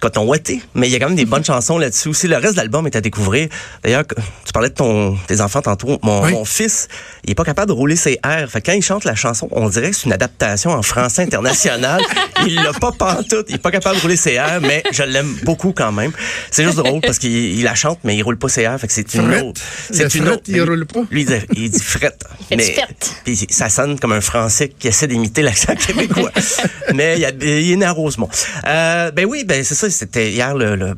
coton 0.00 0.24
ouaté, 0.24 0.62
mais 0.76 0.88
il 0.88 0.92
y 0.92 0.94
a 0.94 1.00
quand 1.00 1.08
même 1.08 1.16
des 1.16 1.24
bonnes 1.24 1.44
chansons 1.44 1.78
là-dessus 1.78 2.10
aussi. 2.10 2.28
Le 2.28 2.36
reste 2.36 2.52
de 2.52 2.58
l'album 2.58 2.86
est 2.86 2.94
à 2.94 3.00
découvrir. 3.00 3.48
D'ailleurs, 3.82 4.04
tu 4.06 4.52
parlais 4.52 4.68
de 4.68 4.74
ton, 4.74 5.16
tes 5.26 5.40
enfants 5.40 5.62
tantôt. 5.62 5.98
Mon, 6.02 6.24
mon 6.30 6.44
fils, 6.44 6.86
il 7.24 7.32
est 7.32 7.34
pas 7.34 7.44
capable 7.44 7.68
de 7.68 7.72
rouler 7.72 7.96
ses 7.96 8.20
airs. 8.24 8.48
Fait 8.48 8.62
quand 8.62 8.72
il 8.72 8.82
chante 8.82 9.02
la 9.02 9.16
chanson, 9.16 9.48
on 9.50 9.68
dirait 9.68 9.90
que 9.90 9.96
c'est 9.96 10.06
une 10.06 10.12
adaptation 10.12 10.70
en 10.70 10.82
français 10.82 11.22
international. 11.22 12.00
il 12.46 12.54
l'a 12.54 12.72
pas 12.72 12.92
pantoute. 12.92 13.46
Il 13.48 13.56
est 13.56 13.58
pas 13.58 13.72
capable 13.72 13.96
de 13.96 14.02
rouler 14.02 14.16
ses 14.16 14.34
airs, 14.34 14.60
mais 14.62 14.84
je 14.92 15.02
l'aime 15.02 15.34
beaucoup 15.42 15.72
quand 15.72 15.90
même. 15.90 16.12
C'est 16.52 16.62
juste 16.64 16.83
drôle 16.84 17.00
parce 17.00 17.18
qu'il 17.18 17.62
la 17.62 17.74
chante, 17.74 17.98
mais 18.04 18.16
il 18.16 18.22
roule 18.22 18.38
pas 18.38 18.48
ses 18.48 18.62
airs. 18.62 18.78
Fait 18.78 18.86
que 18.86 18.92
c'est 18.92 19.14
une 19.14 19.34
autre. 19.34 19.60
C'est 19.90 20.14
une 20.14 20.28
autre. 20.28 20.42
Il 20.46 20.62
roule 20.62 20.86
pas? 20.86 21.02
Lui, 21.10 21.22
il 21.22 21.26
dit, 21.26 21.34
il 21.56 21.70
dit 21.70 21.80
frette. 21.80 22.24
mais, 22.50 22.76
puis 23.24 23.36
ça 23.48 23.68
sonne 23.68 23.98
comme 23.98 24.12
un 24.12 24.20
français 24.20 24.68
qui 24.68 24.88
essaie 24.88 25.06
d'imiter 25.06 25.42
l'accent 25.42 25.74
québécois. 25.74 26.30
mais 26.94 27.16
il, 27.16 27.20
y 27.20 27.24
a, 27.24 27.30
il 27.30 27.72
est 27.72 27.76
né 27.76 27.86
à 27.86 27.92
Rosemont. 27.92 28.28
Euh, 28.66 29.10
ben 29.10 29.24
oui, 29.24 29.44
ben 29.44 29.64
c'est 29.64 29.74
ça. 29.74 29.90
C'était 29.90 30.30
hier 30.30 30.54
le, 30.54 30.76
le 30.76 30.94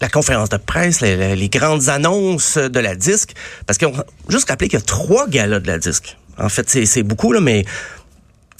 la 0.00 0.08
conférence 0.08 0.50
de 0.50 0.58
presse, 0.58 1.00
les, 1.00 1.34
les, 1.34 1.48
grandes 1.48 1.88
annonces 1.88 2.58
de 2.58 2.80
la 2.80 2.94
disque, 2.94 3.32
parce 3.66 3.78
qu'on 3.78 3.92
juste 4.28 4.50
rappeler 4.50 4.68
qu'il 4.68 4.78
y 4.78 4.82
a 4.82 4.84
trois 4.84 5.28
galas 5.28 5.60
de 5.60 5.66
la 5.66 5.78
disque. 5.78 6.18
En 6.36 6.48
fait, 6.48 6.68
c'est 6.68 7.02
beaucoup 7.02 7.32
là, 7.32 7.40
mais 7.40 7.64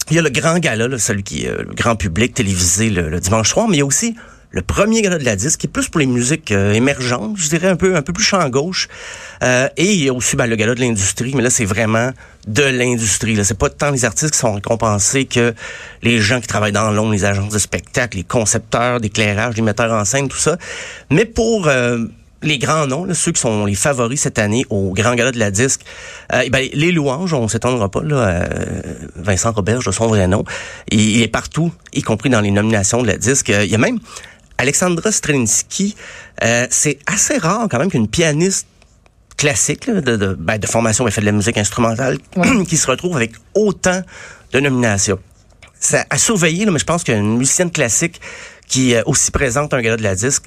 il 0.09 0.15
y 0.15 0.19
a 0.19 0.21
le 0.21 0.29
grand 0.29 0.59
gala, 0.59 0.87
là, 0.87 0.97
celui 0.97 1.23
qui 1.23 1.45
est 1.45 1.49
euh, 1.49 1.63
le 1.67 1.73
grand 1.73 1.95
public 1.95 2.33
télévisé 2.33 2.89
le, 2.89 3.09
le 3.09 3.19
dimanche 3.19 3.49
soir, 3.49 3.67
mais 3.67 3.77
il 3.77 3.79
y 3.79 3.83
a 3.83 3.85
aussi 3.85 4.15
le 4.55 4.61
premier 4.61 5.01
gala 5.01 5.17
de 5.17 5.25
la 5.25 5.35
disque, 5.35 5.59
qui 5.59 5.67
est 5.67 5.69
plus 5.69 5.89
pour 5.89 5.99
les 5.99 6.05
musiques 6.05 6.53
euh, 6.53 6.73
émergentes, 6.73 7.35
je 7.37 7.49
dirais 7.49 7.67
un 7.67 7.75
peu 7.75 7.97
un 7.97 8.01
peu 8.01 8.13
plus 8.13 8.23
champ 8.23 8.47
gauche. 8.49 8.87
Euh, 9.43 9.67
et 9.75 9.91
il 9.91 10.03
y 10.03 10.07
a 10.07 10.13
aussi 10.13 10.37
ben, 10.37 10.47
le 10.47 10.55
gala 10.55 10.75
de 10.75 10.79
l'industrie, 10.79 11.33
mais 11.35 11.43
là 11.43 11.49
c'est 11.49 11.65
vraiment 11.65 12.11
de 12.47 12.63
l'industrie. 12.63 13.35
Là, 13.35 13.43
c'est 13.43 13.57
pas 13.57 13.69
tant 13.69 13.91
les 13.91 14.05
artistes 14.05 14.31
qui 14.31 14.39
sont 14.39 14.53
récompensés 14.53 15.25
que 15.25 15.53
les 16.03 16.19
gens 16.19 16.39
qui 16.39 16.47
travaillent 16.47 16.71
dans 16.71 16.91
l'ombre, 16.91 17.11
les 17.11 17.25
agences 17.25 17.51
de 17.51 17.59
spectacle, 17.59 18.17
les 18.17 18.23
concepteurs 18.23 19.01
d'éclairage, 19.01 19.55
les 19.55 19.61
metteurs 19.61 19.91
en 19.91 20.05
scène, 20.05 20.29
tout 20.29 20.37
ça. 20.37 20.57
Mais 21.09 21.25
pour 21.25 21.67
euh, 21.67 22.05
les 22.45 22.57
grands 22.57 22.87
noms, 22.87 23.07
ceux 23.13 23.31
qui 23.31 23.41
sont 23.41 23.65
les 23.65 23.75
favoris 23.75 24.21
cette 24.21 24.39
année 24.39 24.65
au 24.69 24.93
Grand 24.93 25.15
Gala 25.15 25.31
de 25.31 25.39
la 25.39 25.51
Disque, 25.51 25.81
euh, 26.33 26.43
ben, 26.49 26.67
les 26.71 26.91
louanges, 26.91 27.33
on 27.33 27.47
s'étendra 27.47 27.89
pas, 27.89 28.03
là, 28.03 28.15
euh, 28.15 28.43
Vincent 29.15 29.51
Roberge 29.51 29.85
de 29.85 29.91
son 29.91 30.07
vrai 30.07 30.27
nom, 30.27 30.43
il, 30.91 31.17
il, 31.17 31.21
est 31.23 31.27
partout, 31.27 31.73
y 31.93 32.01
compris 32.03 32.29
dans 32.29 32.41
les 32.41 32.51
nominations 32.51 33.01
de 33.01 33.07
la 33.07 33.17
Disque. 33.17 33.49
Il 33.49 33.69
y 33.69 33.75
a 33.75 33.79
même 33.79 33.99
Alexandra 34.57 35.11
Strelinsky, 35.11 35.95
euh, 36.43 36.67
c'est 36.69 36.99
assez 37.07 37.37
rare 37.37 37.67
quand 37.69 37.79
même 37.79 37.91
qu'une 37.91 38.07
pianiste 38.07 38.67
classique 39.37 39.89
de, 39.89 40.15
de, 40.15 40.33
ben, 40.33 40.57
de 40.57 40.67
formation, 40.67 41.05
elle 41.05 41.13
fait 41.13 41.21
de 41.21 41.25
la 41.25 41.31
musique 41.31 41.57
instrumentale, 41.57 42.17
qui 42.67 42.77
se 42.77 42.87
retrouve 42.87 43.15
avec 43.15 43.33
autant 43.53 44.01
de 44.53 44.59
nominations. 44.59 45.19
C'est 45.79 46.05
à 46.09 46.17
surveiller, 46.17 46.65
là, 46.65 46.71
mais 46.71 46.79
je 46.79 46.85
pense 46.85 47.03
qu'une 47.03 47.37
musicienne 47.37 47.71
classique 47.71 48.21
qui 48.67 48.93
est 48.93 49.03
aussi 49.05 49.31
présente 49.31 49.73
un 49.73 49.81
gala 49.81 49.97
de 49.97 50.03
la 50.03 50.15
disque, 50.15 50.45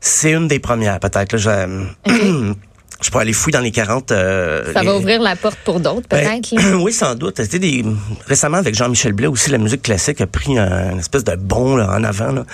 c'est 0.00 0.32
une 0.32 0.46
des 0.46 0.58
premières 0.58 1.00
peut-être. 1.00 1.36
je 3.00 3.10
pourrais 3.10 3.22
aller 3.22 3.32
fouiller 3.32 3.56
dans 3.58 3.62
les 3.62 3.70
40. 3.70 4.10
Euh, 4.10 4.72
ça 4.72 4.82
va 4.82 4.96
ouvrir 4.96 5.20
la 5.20 5.36
porte 5.36 5.58
pour 5.64 5.80
d'autres, 5.80 6.08
ben, 6.10 6.40
peut-être. 6.40 6.76
oui, 6.82 6.92
sans 6.92 7.14
doute. 7.14 7.36
C'était 7.36 7.58
des 7.58 7.84
récemment 8.26 8.58
avec 8.58 8.74
Jean-Michel 8.74 9.12
Blais 9.12 9.28
aussi, 9.28 9.50
la 9.50 9.58
musique 9.58 9.82
classique 9.82 10.20
a 10.20 10.26
pris 10.26 10.58
un, 10.58 10.92
une 10.92 10.98
espèce 10.98 11.24
de 11.24 11.36
bond 11.36 11.76
là, 11.76 11.90
en 11.96 12.02
avant. 12.02 12.32
Là. 12.32 12.44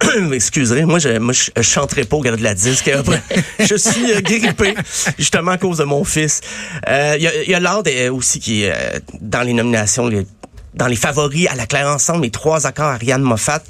Excusez, 0.32 0.84
moi, 0.84 0.98
je, 0.98 1.18
moi, 1.18 1.32
je, 1.32 1.62
chanterai 1.62 2.04
pas 2.04 2.16
au 2.16 2.20
gars 2.20 2.36
de 2.36 2.42
la 2.42 2.54
disque. 2.54 2.90
je 3.58 3.74
suis 3.76 4.12
euh, 4.12 4.20
grippé 4.20 4.74
justement 5.18 5.52
à 5.52 5.58
cause 5.58 5.78
de 5.78 5.84
mon 5.84 6.04
fils. 6.04 6.40
Il 6.86 6.92
euh, 6.92 7.16
y 7.16 7.54
a, 7.54 7.58
a 7.58 7.82
euh, 7.86 8.12
aussi 8.12 8.40
qui 8.40 8.64
est 8.64 8.72
euh, 8.72 8.98
dans 9.20 9.42
les 9.42 9.52
nominations, 9.52 10.06
les, 10.06 10.26
dans 10.74 10.86
les 10.86 10.96
favoris 10.96 11.48
à 11.48 11.54
la 11.54 11.66
claire 11.66 11.88
ensemble, 11.88 12.24
les 12.24 12.30
trois 12.30 12.66
accords 12.66 12.86
Ariane 12.86 13.22
Moffat. 13.22 13.62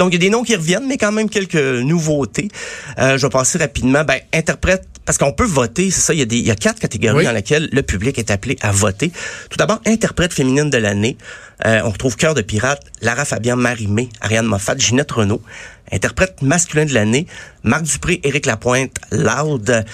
Donc, 0.00 0.14
il 0.14 0.14
y 0.14 0.16
a 0.16 0.26
des 0.26 0.30
noms 0.30 0.42
qui 0.42 0.56
reviennent, 0.56 0.86
mais 0.86 0.96
quand 0.96 1.12
même 1.12 1.28
quelques 1.28 1.56
nouveautés. 1.56 2.48
Euh, 2.98 3.18
je 3.18 3.26
vais 3.26 3.30
passer 3.30 3.58
rapidement. 3.58 4.02
Ben, 4.02 4.18
interprète, 4.32 4.86
parce 5.04 5.18
qu'on 5.18 5.32
peut 5.32 5.44
voter, 5.44 5.90
c'est 5.90 6.00
ça, 6.00 6.14
il 6.14 6.20
y, 6.20 6.22
a 6.22 6.24
des, 6.24 6.38
il 6.38 6.46
y 6.46 6.50
a 6.50 6.54
quatre 6.54 6.78
catégories 6.80 7.26
dans 7.26 7.32
lesquelles 7.32 7.68
le 7.70 7.82
public 7.82 8.18
est 8.18 8.30
appelé 8.30 8.56
à 8.62 8.72
voter. 8.72 9.12
Tout 9.50 9.58
d'abord, 9.58 9.78
interprète 9.86 10.32
féminine 10.32 10.70
de 10.70 10.78
l'année. 10.78 11.18
Euh, 11.66 11.82
on 11.84 11.90
retrouve 11.90 12.16
Cœur 12.16 12.32
de 12.32 12.40
pirate, 12.40 12.80
Lara 13.02 13.26
Fabian, 13.26 13.56
Marie-Mé, 13.56 14.08
Ariane 14.22 14.46
Moffat, 14.46 14.78
Ginette 14.78 15.12
Renault. 15.12 15.42
Interprète 15.92 16.40
masculin 16.40 16.86
de 16.86 16.94
l'année, 16.94 17.26
Marc 17.62 17.82
Dupré, 17.82 18.20
Éric 18.24 18.46
Lapointe, 18.46 18.96
Loud, 19.10 19.84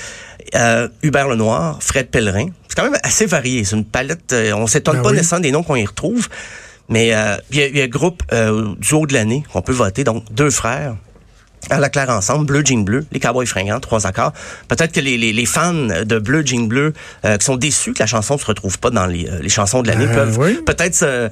euh, 0.55 0.89
Hubert 1.03 1.27
Lenoir, 1.27 1.83
Fred 1.83 2.11
Pellerin. 2.11 2.51
C'est 2.69 2.77
quand 2.77 2.85
même 2.85 3.01
assez 3.03 3.27
varié. 3.27 3.65
C'est 3.65 3.75
une 3.75 3.85
palette, 3.85 4.33
euh, 4.33 4.53
on 4.53 4.69
s'étonne 4.69 4.99
ben 4.99 5.03
pas 5.03 5.11
nécessairement 5.11 5.43
des 5.43 5.51
noms 5.51 5.65
qu'on 5.65 5.75
y 5.75 5.85
retrouve. 5.85 6.29
Mais 6.89 7.15
euh, 7.15 7.37
il 7.51 7.77
y, 7.77 7.81
a 7.81 7.85
un 7.85 7.89
groupe 7.89 8.23
euh, 8.33 8.75
du 8.79 8.95
haut 8.95 9.07
de 9.07 9.15
l'année 9.15 9.45
qu'on 9.53 9.63
peut 9.63 9.73
voter, 9.73 10.05
donc 10.05 10.25
deux 10.33 10.51
frères. 10.51 10.97
À 11.69 11.81
la 11.81 11.89
claire 11.89 12.11
ensemble, 12.11 12.47
Bleu 12.47 12.63
Jean 12.65 12.85
Bleu, 12.85 13.07
les 13.11 13.19
Cowboys 13.19 13.47
fringants, 13.47 13.81
trois 13.81 14.07
accords. 14.07 14.33
Peut-être 14.69 14.93
que 14.93 15.01
les, 15.01 15.19
les, 15.19 15.33
les, 15.33 15.47
fans 15.47 15.73
de 15.73 16.19
Bleu 16.21 16.47
Jean 16.47 16.69
Bleu 16.69 16.93
euh, 17.25 17.39
qui 17.39 17.45
sont 17.45 17.57
déçus 17.57 17.93
que 17.93 17.99
la 17.99 18.07
chanson 18.07 18.39
se 18.39 18.47
retrouve 18.47 18.79
pas 18.79 18.91
dans 18.91 19.07
les, 19.07 19.29
euh, 19.29 19.41
les 19.41 19.49
chansons 19.49 19.83
de 19.83 19.89
l'année 19.89 20.07
peuvent 20.07 20.39
peut-être 20.65 20.95
se, 20.95 21.29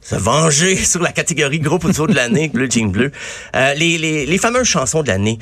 se 0.00 0.14
venger 0.14 0.76
sur 0.84 1.02
la 1.02 1.10
catégorie 1.10 1.58
groupe 1.58 1.84
autour 1.84 2.06
de 2.06 2.14
l'année, 2.14 2.48
Bleu 2.48 2.68
Jean 2.70 2.90
Bleu. 2.90 3.10
Euh, 3.56 3.74
les, 3.74 3.98
les, 3.98 4.24
les 4.24 4.38
fameuses 4.38 4.68
chansons 4.68 5.02
de 5.02 5.08
l'année. 5.08 5.40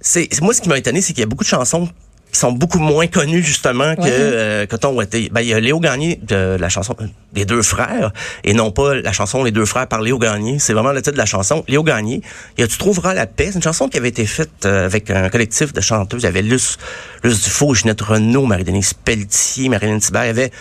C'est 0.00 0.40
moi 0.40 0.54
ce 0.54 0.62
qui 0.62 0.70
m'a 0.70 0.78
étonné, 0.78 1.02
c'est 1.02 1.12
qu'il 1.12 1.20
y 1.20 1.24
a 1.24 1.26
beaucoup 1.26 1.44
de 1.44 1.48
chansons 1.48 1.90
qui 2.32 2.38
sont 2.38 2.52
beaucoup 2.52 2.78
moins 2.78 3.06
connus 3.06 3.42
justement 3.42 3.94
que 3.94 4.02
euh, 4.04 4.66
Coton 4.66 4.94
Ouaté. 4.94 5.28
Ben 5.32 5.40
il 5.40 5.48
y 5.48 5.54
a 5.54 5.60
Léo 5.60 5.80
Gagné 5.80 6.20
de 6.22 6.56
la 6.58 6.68
chanson 6.68 6.94
Les 7.34 7.44
deux 7.44 7.62
frères 7.62 8.12
et 8.44 8.52
non 8.52 8.70
pas 8.70 8.94
la 8.94 9.12
chanson 9.12 9.42
Les 9.44 9.52
deux 9.52 9.64
frères 9.64 9.86
par 9.86 10.02
Léo 10.02 10.18
Gagné, 10.18 10.58
c'est 10.58 10.72
vraiment 10.72 10.92
le 10.92 11.00
titre 11.02 11.12
de 11.12 11.18
la 11.18 11.26
chanson 11.26 11.64
Léo 11.68 11.82
Gagné. 11.82 12.22
Il 12.56 12.60
y 12.60 12.64
a 12.64 12.66
Tu 12.66 12.78
trouveras 12.78 13.14
la 13.14 13.26
paix, 13.26 13.46
c'est 13.48 13.56
une 13.56 13.62
chanson 13.62 13.88
qui 13.88 13.98
avait 13.98 14.08
été 14.08 14.26
faite 14.26 14.66
euh, 14.66 14.86
avec 14.86 15.10
un 15.10 15.28
collectif 15.28 15.72
de 15.72 15.80
chanteuses, 15.80 16.22
il 16.22 16.26
y 16.26 16.28
avait 16.28 16.42
Luce 16.42 16.78
Luce 17.22 17.42
Dufault, 17.42 17.74
Ginette 17.74 18.02
Renault, 18.02 18.46
Marie-Denise 18.46 18.94
Pelletier, 18.94 19.68
Marilyn 19.68 19.98
Thibert, 19.98 20.24
il 20.24 20.28
y 20.28 20.30
avait 20.30 20.52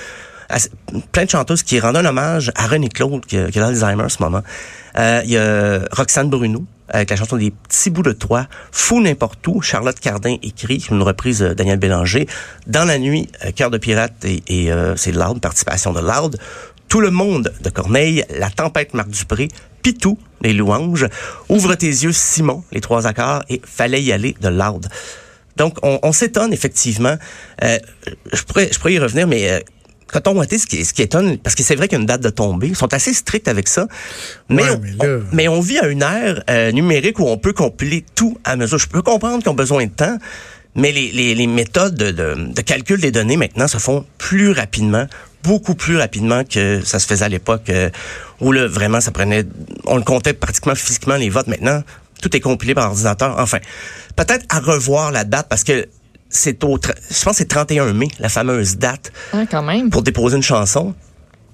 plein 1.11 1.25
de 1.25 1.29
chanteuses 1.29 1.63
qui 1.63 1.79
rendent 1.79 1.97
un 1.97 2.05
hommage 2.05 2.51
à 2.55 2.67
René 2.67 2.89
Claude 2.89 3.25
qui, 3.25 3.37
qui 3.51 3.59
a 3.59 3.61
l'Alzheimer 3.61 4.03
en 4.03 4.09
ce 4.09 4.21
moment. 4.21 4.41
Euh, 4.97 5.21
il 5.25 5.31
y 5.31 5.37
a 5.37 5.79
Roxane 5.91 6.29
Bruno 6.29 6.63
avec 6.89 7.09
la 7.09 7.15
chanson 7.15 7.37
des 7.37 7.51
petits 7.51 7.89
bouts 7.89 8.03
de 8.03 8.11
toi, 8.11 8.47
Fou 8.71 9.01
n'importe 9.01 9.45
où, 9.47 9.61
Charlotte 9.61 9.99
Cardin 9.99 10.37
écrit, 10.43 10.85
une 10.91 11.01
reprise 11.01 11.39
de 11.39 11.53
Daniel 11.53 11.79
Bélanger, 11.79 12.27
Dans 12.67 12.85
la 12.85 12.97
nuit, 12.97 13.29
euh, 13.43 13.51
Cœur 13.51 13.71
de 13.71 13.77
pirate 13.77 14.23
et, 14.23 14.43
et 14.47 14.71
euh, 14.71 14.95
c'est 14.95 15.11
Loud, 15.11 15.39
participation 15.41 15.93
de 15.93 15.99
Loud, 15.99 16.37
Tout 16.87 17.01
le 17.01 17.11
monde 17.11 17.53
de 17.61 17.69
Corneille, 17.69 18.23
La 18.37 18.49
tempête 18.49 18.93
Marc 18.93 19.09
Dupré, 19.09 19.49
Pitou, 19.81 20.17
les 20.41 20.53
louanges, 20.53 21.07
Ouvre 21.49 21.75
tes 21.75 21.87
yeux 21.87 22.11
Simon, 22.11 22.63
les 22.71 22.81
trois 22.81 23.07
accords 23.07 23.43
et 23.49 23.61
Fallait 23.63 24.01
y 24.01 24.11
aller 24.11 24.35
de 24.41 24.49
Loud. 24.49 24.87
Donc, 25.57 25.77
on, 25.83 25.99
on 26.03 26.11
s'étonne 26.11 26.53
effectivement. 26.53 27.15
Euh, 27.63 27.77
je 28.33 28.43
pourrais, 28.43 28.69
je 28.71 28.77
pourrais 28.77 28.93
y 28.93 28.99
revenir, 28.99 29.25
mais 29.25 29.63
Coton 30.07 30.35
Ouaté, 30.35 30.57
ce 30.57 30.67
qui, 30.67 30.85
ce 30.85 30.93
qui 30.93 31.01
étonne, 31.01 31.37
parce 31.37 31.55
que 31.55 31.63
c'est 31.63 31.75
vrai 31.75 31.87
qu'il 31.87 31.97
y 31.97 31.99
a 31.99 32.01
une 32.01 32.05
date 32.05 32.21
de 32.21 32.29
tombée, 32.29 32.67
ils 32.67 32.75
sont 32.75 32.93
assez 32.93 33.13
stricts 33.13 33.47
avec 33.47 33.67
ça, 33.67 33.87
mais, 34.49 34.63
on, 34.69 34.81
mais, 35.31 35.47
on, 35.47 35.61
vit 35.61 35.79
à 35.79 35.87
une 35.87 36.03
ère 36.03 36.43
euh, 36.49 36.71
numérique 36.71 37.19
où 37.19 37.27
on 37.27 37.37
peut 37.37 37.53
compiler 37.53 38.05
tout 38.15 38.37
à 38.43 38.55
mesure. 38.55 38.77
Je 38.77 38.87
peux 38.87 39.01
comprendre 39.01 39.39
qu'ils 39.39 39.49
ont 39.49 39.55
besoin 39.55 39.85
de 39.85 39.91
temps, 39.91 40.17
mais 40.75 40.91
les, 40.91 41.11
les, 41.11 41.33
les 41.35 41.47
méthodes 41.47 41.95
de, 41.95 42.11
de, 42.11 42.35
de, 42.53 42.61
calcul 42.61 42.99
des 42.99 43.11
données 43.11 43.37
maintenant 43.37 43.67
se 43.67 43.77
font 43.77 44.05
plus 44.17 44.51
rapidement, 44.51 45.07
beaucoup 45.43 45.75
plus 45.75 45.97
rapidement 45.97 46.43
que 46.43 46.81
ça 46.83 46.99
se 46.99 47.07
faisait 47.07 47.25
à 47.25 47.29
l'époque 47.29 47.69
euh, 47.69 47.89
où 48.41 48.51
là, 48.51 48.67
vraiment 48.67 48.99
ça 48.99 49.11
prenait 49.11 49.45
on 49.85 49.95
le 49.95 50.03
comptait 50.03 50.33
pratiquement 50.33 50.75
physiquement 50.75 51.15
les 51.15 51.29
votes. 51.29 51.47
Maintenant 51.47 51.81
tout 52.21 52.35
est 52.35 52.41
compilé 52.41 52.75
par 52.75 52.89
ordinateur. 52.89 53.35
Enfin 53.39 53.59
peut-être 54.15 54.45
à 54.49 54.59
revoir 54.59 55.11
la 55.11 55.23
date 55.23 55.47
parce 55.49 55.63
que 55.63 55.87
c'est 56.35 56.63
au 56.63 56.77
je 56.81 57.23
pense 57.23 57.33
que 57.33 57.37
c'est 57.37 57.45
31 57.47 57.93
mai 57.93 58.07
la 58.19 58.29
fameuse 58.29 58.77
date 58.77 59.11
Ah, 59.33 59.43
quand 59.49 59.63
même. 59.63 59.89
pour 59.89 60.01
déposer 60.03 60.35
une 60.37 60.43
chanson 60.43 60.93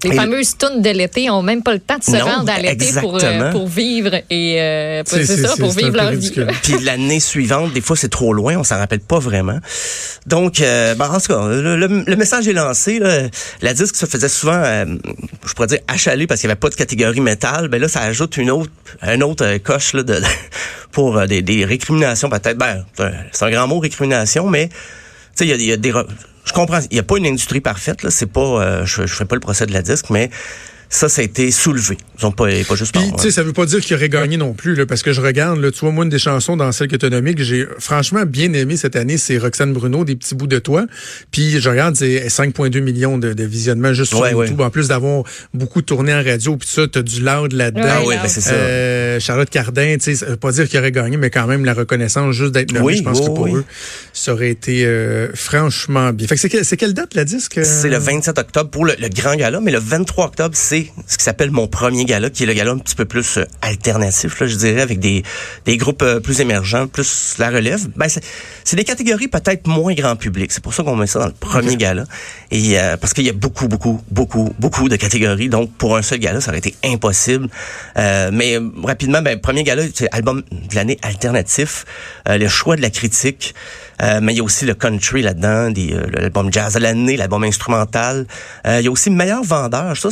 Les 0.04 0.10
Et- 0.10 0.14
fameuses 0.14 0.56
tunes 0.58 0.82
de 0.82 0.90
l'été 0.90 1.30
ont 1.30 1.42
même 1.42 1.62
pas 1.62 1.72
le 1.74 1.78
temps 1.78 1.98
de 1.98 2.02
se 2.04 2.10
Non, 2.12 2.24
rendre 2.24 2.50
à 2.52 2.58
l'été 2.58 2.86
pour, 3.00 3.22
euh, 3.22 3.50
pour 3.52 3.68
vivre 3.68 4.14
et 4.30 4.60
euh, 4.60 5.02
C'est- 5.06 5.24
ça, 5.26 5.54
pour 5.56 5.70
vivre 5.72 5.96
leur 5.96 6.10
vie. 6.12 6.30
Puis 6.62 6.78
l'année 6.82 7.20
suivante, 7.20 7.72
des 7.72 7.80
fois, 7.80 7.96
c'est 7.96 8.08
trop 8.08 8.32
loin, 8.32 8.56
on 8.56 8.64
s'en 8.64 8.78
rappelle 8.78 9.00
pas 9.00 9.18
vraiment. 9.20 9.58
Donc, 10.26 10.60
euh, 10.60 10.94
ben, 10.94 11.08
en 11.08 11.20
tout 11.20 11.32
cas, 11.32 11.46
le, 11.48 11.76
le- 11.76 12.04
le 12.06 12.16
message 12.16 12.48
est 12.48 12.52
lancé. 12.52 12.98
Là. 12.98 13.28
La 13.60 13.74
disque 13.74 13.94
se 13.96 14.06
faisait 14.06 14.28
souvent, 14.28 14.60
euh, 14.64 14.86
je 15.46 15.52
pourrais 15.52 15.68
dire, 15.68 15.78
achalée 15.88 16.26
parce 16.26 16.40
qu'il 16.40 16.48
n'y 16.48 16.52
avait 16.52 16.58
pas 16.60 16.70
de 16.70 16.74
catégorie 16.74 17.20
métal. 17.20 17.68
Ben 17.68 17.80
là, 17.80 17.88
ça 17.88 18.00
ajoute 18.00 18.36
une 18.36 18.50
autre, 18.50 18.70
un 19.02 19.20
autre 19.20 19.58
coche 19.58 19.92
là, 19.94 20.02
de, 20.02 20.16
pour 20.92 21.26
des, 21.26 21.42
des 21.42 21.64
récriminations 21.64 22.28
peut-être. 22.28 22.58
Ben, 22.58 22.84
c'est 23.32 23.44
un- 23.44 23.50
grand 23.50 23.68
mot, 23.68 23.78
récrimination, 23.78 24.48
mais 24.48 24.68
tu 24.68 24.74
sais, 25.36 25.44
il 25.46 25.50
y 25.50 25.52
a, 25.52 25.56
il 25.56 25.62
y 25.66 25.72
a 25.72 25.76
des... 25.76 25.92
Je 26.44 26.52
comprends, 26.52 26.80
il 26.90 26.94
n'y 26.94 27.00
a 27.00 27.04
pas 27.04 27.16
une 27.18 27.26
industrie 27.26 27.60
parfaite. 27.60 28.02
Là. 28.02 28.10
C'est 28.10 28.26
pas, 28.26 28.40
euh, 28.40 28.86
je, 28.86 29.06
je 29.06 29.14
fais 29.14 29.24
pas 29.24 29.36
le 29.36 29.40
procès 29.40 29.66
de 29.66 29.72
la 29.72 29.82
disque, 29.82 30.06
mais 30.10 30.30
ça, 30.92 31.08
ça 31.08 31.22
a 31.22 31.24
été 31.24 31.50
soulevé. 31.50 31.96
Ils 32.20 32.26
ont 32.26 32.32
pas, 32.32 32.48
pas 32.68 32.74
juste 32.74 32.92
Puis, 32.92 33.10
tu 33.16 33.22
sais, 33.22 33.30
ça 33.30 33.42
veut 33.42 33.54
pas 33.54 33.64
dire 33.64 33.80
qu'il 33.80 33.96
aurait 33.96 34.10
gagné 34.10 34.36
non 34.36 34.52
plus, 34.52 34.74
là, 34.74 34.84
parce 34.84 35.02
que 35.02 35.14
je 35.14 35.22
regarde, 35.22 35.58
là, 35.58 35.70
tu 35.70 35.80
vois, 35.80 35.90
moi, 35.90 36.04
une 36.04 36.10
des 36.10 36.18
chansons 36.18 36.54
dans 36.54 36.70
celle 36.70 36.88
que 36.88 36.96
tu 36.96 37.06
as 37.06 37.08
nommée 37.08 37.34
que 37.34 37.42
j'ai 37.42 37.66
franchement 37.78 38.24
bien 38.26 38.52
aimé 38.52 38.76
cette 38.76 38.94
année, 38.94 39.16
c'est 39.16 39.38
Roxane 39.38 39.72
Bruno, 39.72 40.04
Des 40.04 40.16
petits 40.16 40.34
bouts 40.34 40.46
de 40.46 40.58
toi. 40.58 40.84
Puis, 41.30 41.62
je 41.62 41.68
regarde, 41.70 41.96
c'est 41.96 42.26
5,2 42.26 42.78
millions 42.80 43.16
de, 43.16 43.32
de 43.32 43.44
visionnements 43.44 43.94
juste 43.94 44.10
sur 44.10 44.20
Ouais, 44.20 44.32
YouTube. 44.32 44.60
En 44.60 44.68
plus 44.68 44.88
d'avoir 44.88 45.24
beaucoup 45.54 45.80
tourné 45.80 46.12
en 46.12 46.22
radio, 46.22 46.58
puis 46.58 46.68
ça, 46.68 46.86
t'as 46.86 47.00
du 47.00 47.22
loud 47.22 47.52
là-dedans. 47.52 47.82
Ah 47.84 48.10
là. 48.10 48.20
ben, 48.22 48.28
c'est 48.28 48.42
ça. 48.42 48.52
Euh, 48.52 49.18
Charlotte 49.18 49.48
Cardin, 49.48 49.94
tu 49.94 50.04
sais, 50.04 50.14
ça 50.14 50.26
veut 50.26 50.36
pas 50.36 50.52
dire 50.52 50.68
qu'il 50.68 50.78
aurait 50.78 50.92
gagné, 50.92 51.16
mais 51.16 51.30
quand 51.30 51.46
même 51.46 51.64
la 51.64 51.72
reconnaissance 51.72 52.34
juste 52.34 52.52
d'être 52.52 52.78
Oui, 52.82 52.98
je 52.98 53.02
pense 53.02 53.18
oui, 53.18 53.24
que 53.24 53.30
pour 53.30 53.40
oui. 53.44 53.54
eux, 53.54 53.64
ça 54.24 54.34
aurait 54.34 54.50
été 54.50 54.84
euh, 54.86 55.32
franchement 55.34 56.12
bien. 56.12 56.28
Fait 56.28 56.36
que 56.36 56.40
c'est 56.40 56.48
que- 56.48 56.62
c'est 56.62 56.76
quelle 56.76 56.94
date 56.94 57.14
la 57.14 57.24
disque? 57.24 57.58
euh? 57.58 57.64
C'est 57.64 57.88
le 57.88 57.98
27 57.98 58.38
octobre 58.38 58.70
pour 58.70 58.84
le, 58.84 58.94
le 58.98 59.08
grand 59.08 59.34
gala, 59.34 59.60
mais 59.60 59.72
le 59.72 59.80
23 59.80 60.26
octobre, 60.26 60.54
c'est 60.56 60.92
ce 61.08 61.18
qui 61.18 61.24
s'appelle 61.24 61.50
mon 61.50 61.66
premier 61.66 62.04
gala, 62.04 62.30
qui 62.30 62.44
est 62.44 62.46
le 62.46 62.52
gala 62.52 62.70
un 62.70 62.78
petit 62.78 62.94
peu 62.94 63.04
plus 63.04 63.38
euh, 63.38 63.44
alternatif, 63.62 64.38
là, 64.38 64.46
je 64.46 64.54
dirais, 64.54 64.80
avec 64.80 65.00
des, 65.00 65.24
des 65.64 65.76
groupes 65.76 66.02
euh, 66.02 66.20
plus 66.20 66.40
émergents, 66.40 66.86
plus 66.86 67.34
la 67.38 67.50
relève. 67.50 67.88
Ben, 67.96 68.08
c'est 68.08 68.22
c'est 68.62 68.76
des 68.76 68.84
catégories 68.84 69.26
peut-être 69.26 69.66
moins 69.66 69.92
grand 69.94 70.14
public. 70.14 70.52
C'est 70.52 70.62
pour 70.62 70.72
ça 70.72 70.84
qu'on 70.84 70.94
met 70.94 71.08
ça 71.08 71.18
dans 71.18 71.26
le 71.26 71.32
premier 71.32 71.74
gala. 71.76 72.04
Et 72.52 72.78
euh, 72.78 72.96
parce 72.96 73.14
qu'il 73.14 73.24
y 73.26 73.30
a 73.30 73.32
beaucoup, 73.32 73.66
beaucoup, 73.66 74.00
beaucoup, 74.10 74.54
beaucoup 74.60 74.88
de 74.88 74.94
catégories. 74.96 75.48
Donc, 75.48 75.72
pour 75.76 75.96
un 75.96 76.02
seul 76.02 76.20
gala, 76.20 76.40
ça 76.40 76.50
aurait 76.52 76.58
été 76.58 76.76
impossible. 76.84 77.48
Euh, 77.96 78.30
mais 78.32 78.58
rapidement, 78.84 79.20
ben, 79.20 79.40
premier 79.40 79.64
gala, 79.64 79.82
c'est 79.92 80.08
album 80.12 80.42
de 80.52 80.74
l'année 80.76 80.98
alternatif, 81.02 81.84
euh, 82.28 82.38
le 82.38 82.46
choix 82.46 82.76
de 82.76 82.82
la 82.82 82.90
critique. 82.90 83.54
Euh, 84.02 84.20
mais 84.22 84.34
il 84.34 84.38
y 84.38 84.40
a 84.40 84.44
aussi 84.44 84.64
le 84.64 84.74
country 84.74 85.22
là-dedans, 85.22 85.70
des, 85.70 85.92
euh, 85.92 86.06
l'album 86.12 86.52
jazz 86.52 86.74
de 86.74 86.80
l'année, 86.80 87.16
l'album 87.16 87.44
instrumental. 87.44 88.26
Euh, 88.66 88.80
il 88.80 88.84
y 88.84 88.88
a 88.88 88.90
aussi 88.90 89.10
meilleur 89.10 89.42
vendeur. 89.42 89.96
Ça, 89.96 90.08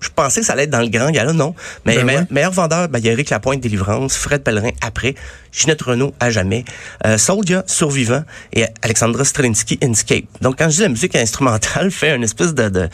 je 0.00 0.08
pensais 0.14 0.40
que 0.40 0.46
ça 0.46 0.52
allait 0.52 0.64
être 0.64 0.70
dans 0.70 0.80
le 0.80 0.88
grand 0.88 1.10
gala, 1.10 1.32
non. 1.32 1.54
Mais 1.86 1.96
Ben 1.96 2.04
meilleur, 2.04 2.22
ouais. 2.22 2.28
meilleur 2.30 2.52
vendeur, 2.52 2.88
ben, 2.88 2.98
il 2.98 3.06
y 3.06 3.08
a 3.08 3.12
Eric 3.12 3.30
Lapointe, 3.30 3.60
Délivrance, 3.60 4.16
Fred 4.16 4.42
Pellerin, 4.42 4.70
Après, 4.82 5.14
Ginette 5.50 5.80
Renault, 5.82 6.14
À 6.20 6.30
jamais, 6.30 6.64
euh, 7.06 7.16
Soldier, 7.16 7.60
Survivant, 7.66 8.22
et 8.52 8.66
Alexandra 8.82 9.24
Strelinsky, 9.24 9.78
Inscape. 9.82 10.24
Donc, 10.42 10.58
quand 10.58 10.68
je 10.68 10.76
dis 10.76 10.82
la 10.82 10.88
musique 10.90 11.16
instrumentale, 11.16 11.90
fait 11.90 12.14
une 12.14 12.24
espèce 12.24 12.54
de... 12.54 12.68
de 12.68 12.88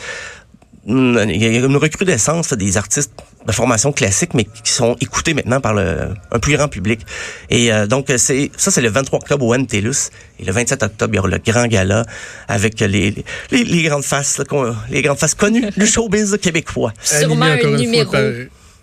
il 0.87 1.37
y 1.41 1.45
a 1.45 1.59
une 1.65 1.77
recrudescence 1.77 2.53
des 2.53 2.77
artistes 2.77 3.11
de 3.45 3.51
formation 3.51 3.91
classique, 3.91 4.33
mais 4.33 4.45
qui 4.45 4.71
sont 4.71 4.95
écoutés 4.99 5.33
maintenant 5.33 5.61
par 5.61 5.73
le, 5.73 6.09
un 6.31 6.39
plus 6.39 6.55
grand 6.57 6.67
public. 6.67 7.01
Et 7.49 7.71
euh, 7.71 7.85
donc, 7.87 8.07
c'est 8.17 8.51
ça, 8.57 8.71
c'est 8.71 8.81
le 8.81 8.89
23 8.89 9.19
octobre 9.19 9.45
au 9.45 9.55
MTLUS. 9.57 10.09
Et 10.39 10.45
le 10.45 10.51
27 10.51 10.83
octobre, 10.83 11.13
il 11.13 11.17
y 11.17 11.19
aura 11.19 11.27
le 11.29 11.37
grand 11.37 11.67
gala 11.67 12.05
avec 12.47 12.79
les, 12.79 13.13
les, 13.51 13.63
les 13.63 13.83
grandes 13.83 14.03
faces, 14.03 14.41
les 14.89 15.01
grandes 15.01 15.17
faces 15.19 15.35
connues 15.35 15.69
du 15.77 15.85
showbiz 15.87 16.37
québécois. 16.41 16.93
Sûrement 17.03 17.45
un 17.45 17.57
numéro 17.81 18.11
par- 18.11 18.21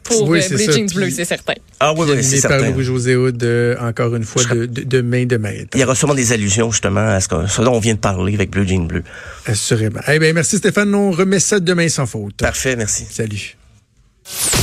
pour 0.09 0.29
Oui, 0.29 0.39
euh, 0.39 0.59
ça. 0.59 0.73
Jeans 0.73 0.87
Bleu, 0.95 1.11
c'est 1.11 1.25
certain. 1.25 1.55
Ah 1.81 1.93
oui, 1.97 2.07
oui, 2.09 2.23
c'est 2.25 2.41
par 2.43 2.53
certain. 2.59 2.71
Louis-José 2.71 3.17
Hood, 3.17 3.43
euh, 3.43 3.77
encore 3.81 4.15
une 4.17 4.25
fois, 4.25 4.43
de, 4.45 4.67
de, 4.67 4.83
de 4.83 5.01
main 5.01 5.25
de 5.27 5.37
maître. 5.37 5.71
Il 5.75 5.81
y 5.81 5.85
aura 5.85 5.95
sûrement 5.95 6.15
des 6.15 6.33
allusions 6.33 6.71
justement 6.71 7.07
à 7.09 7.21
ce, 7.21 7.29
que, 7.29 7.47
ce 7.47 7.63
dont 7.63 7.75
on 7.75 7.81
vient 7.81 7.95
de 7.95 7.99
parler 8.01 8.35
avec 8.35 8.51
Blue 8.51 8.67
Jean 8.67 8.87
Bleu. 8.87 9.03
Assurément. 9.47 10.01
Eh 10.09 10.19
bien, 10.19 10.33
merci 10.33 10.59
Stéphane. 10.59 10.95
On 10.95 11.11
remet 11.11 11.41
ça 11.41 11.61
demain 11.61 11.89
sans 11.89 12.07
faute. 12.07 12.37
Parfait, 12.37 12.77
merci. 12.77 13.05
Salut. 13.11 13.57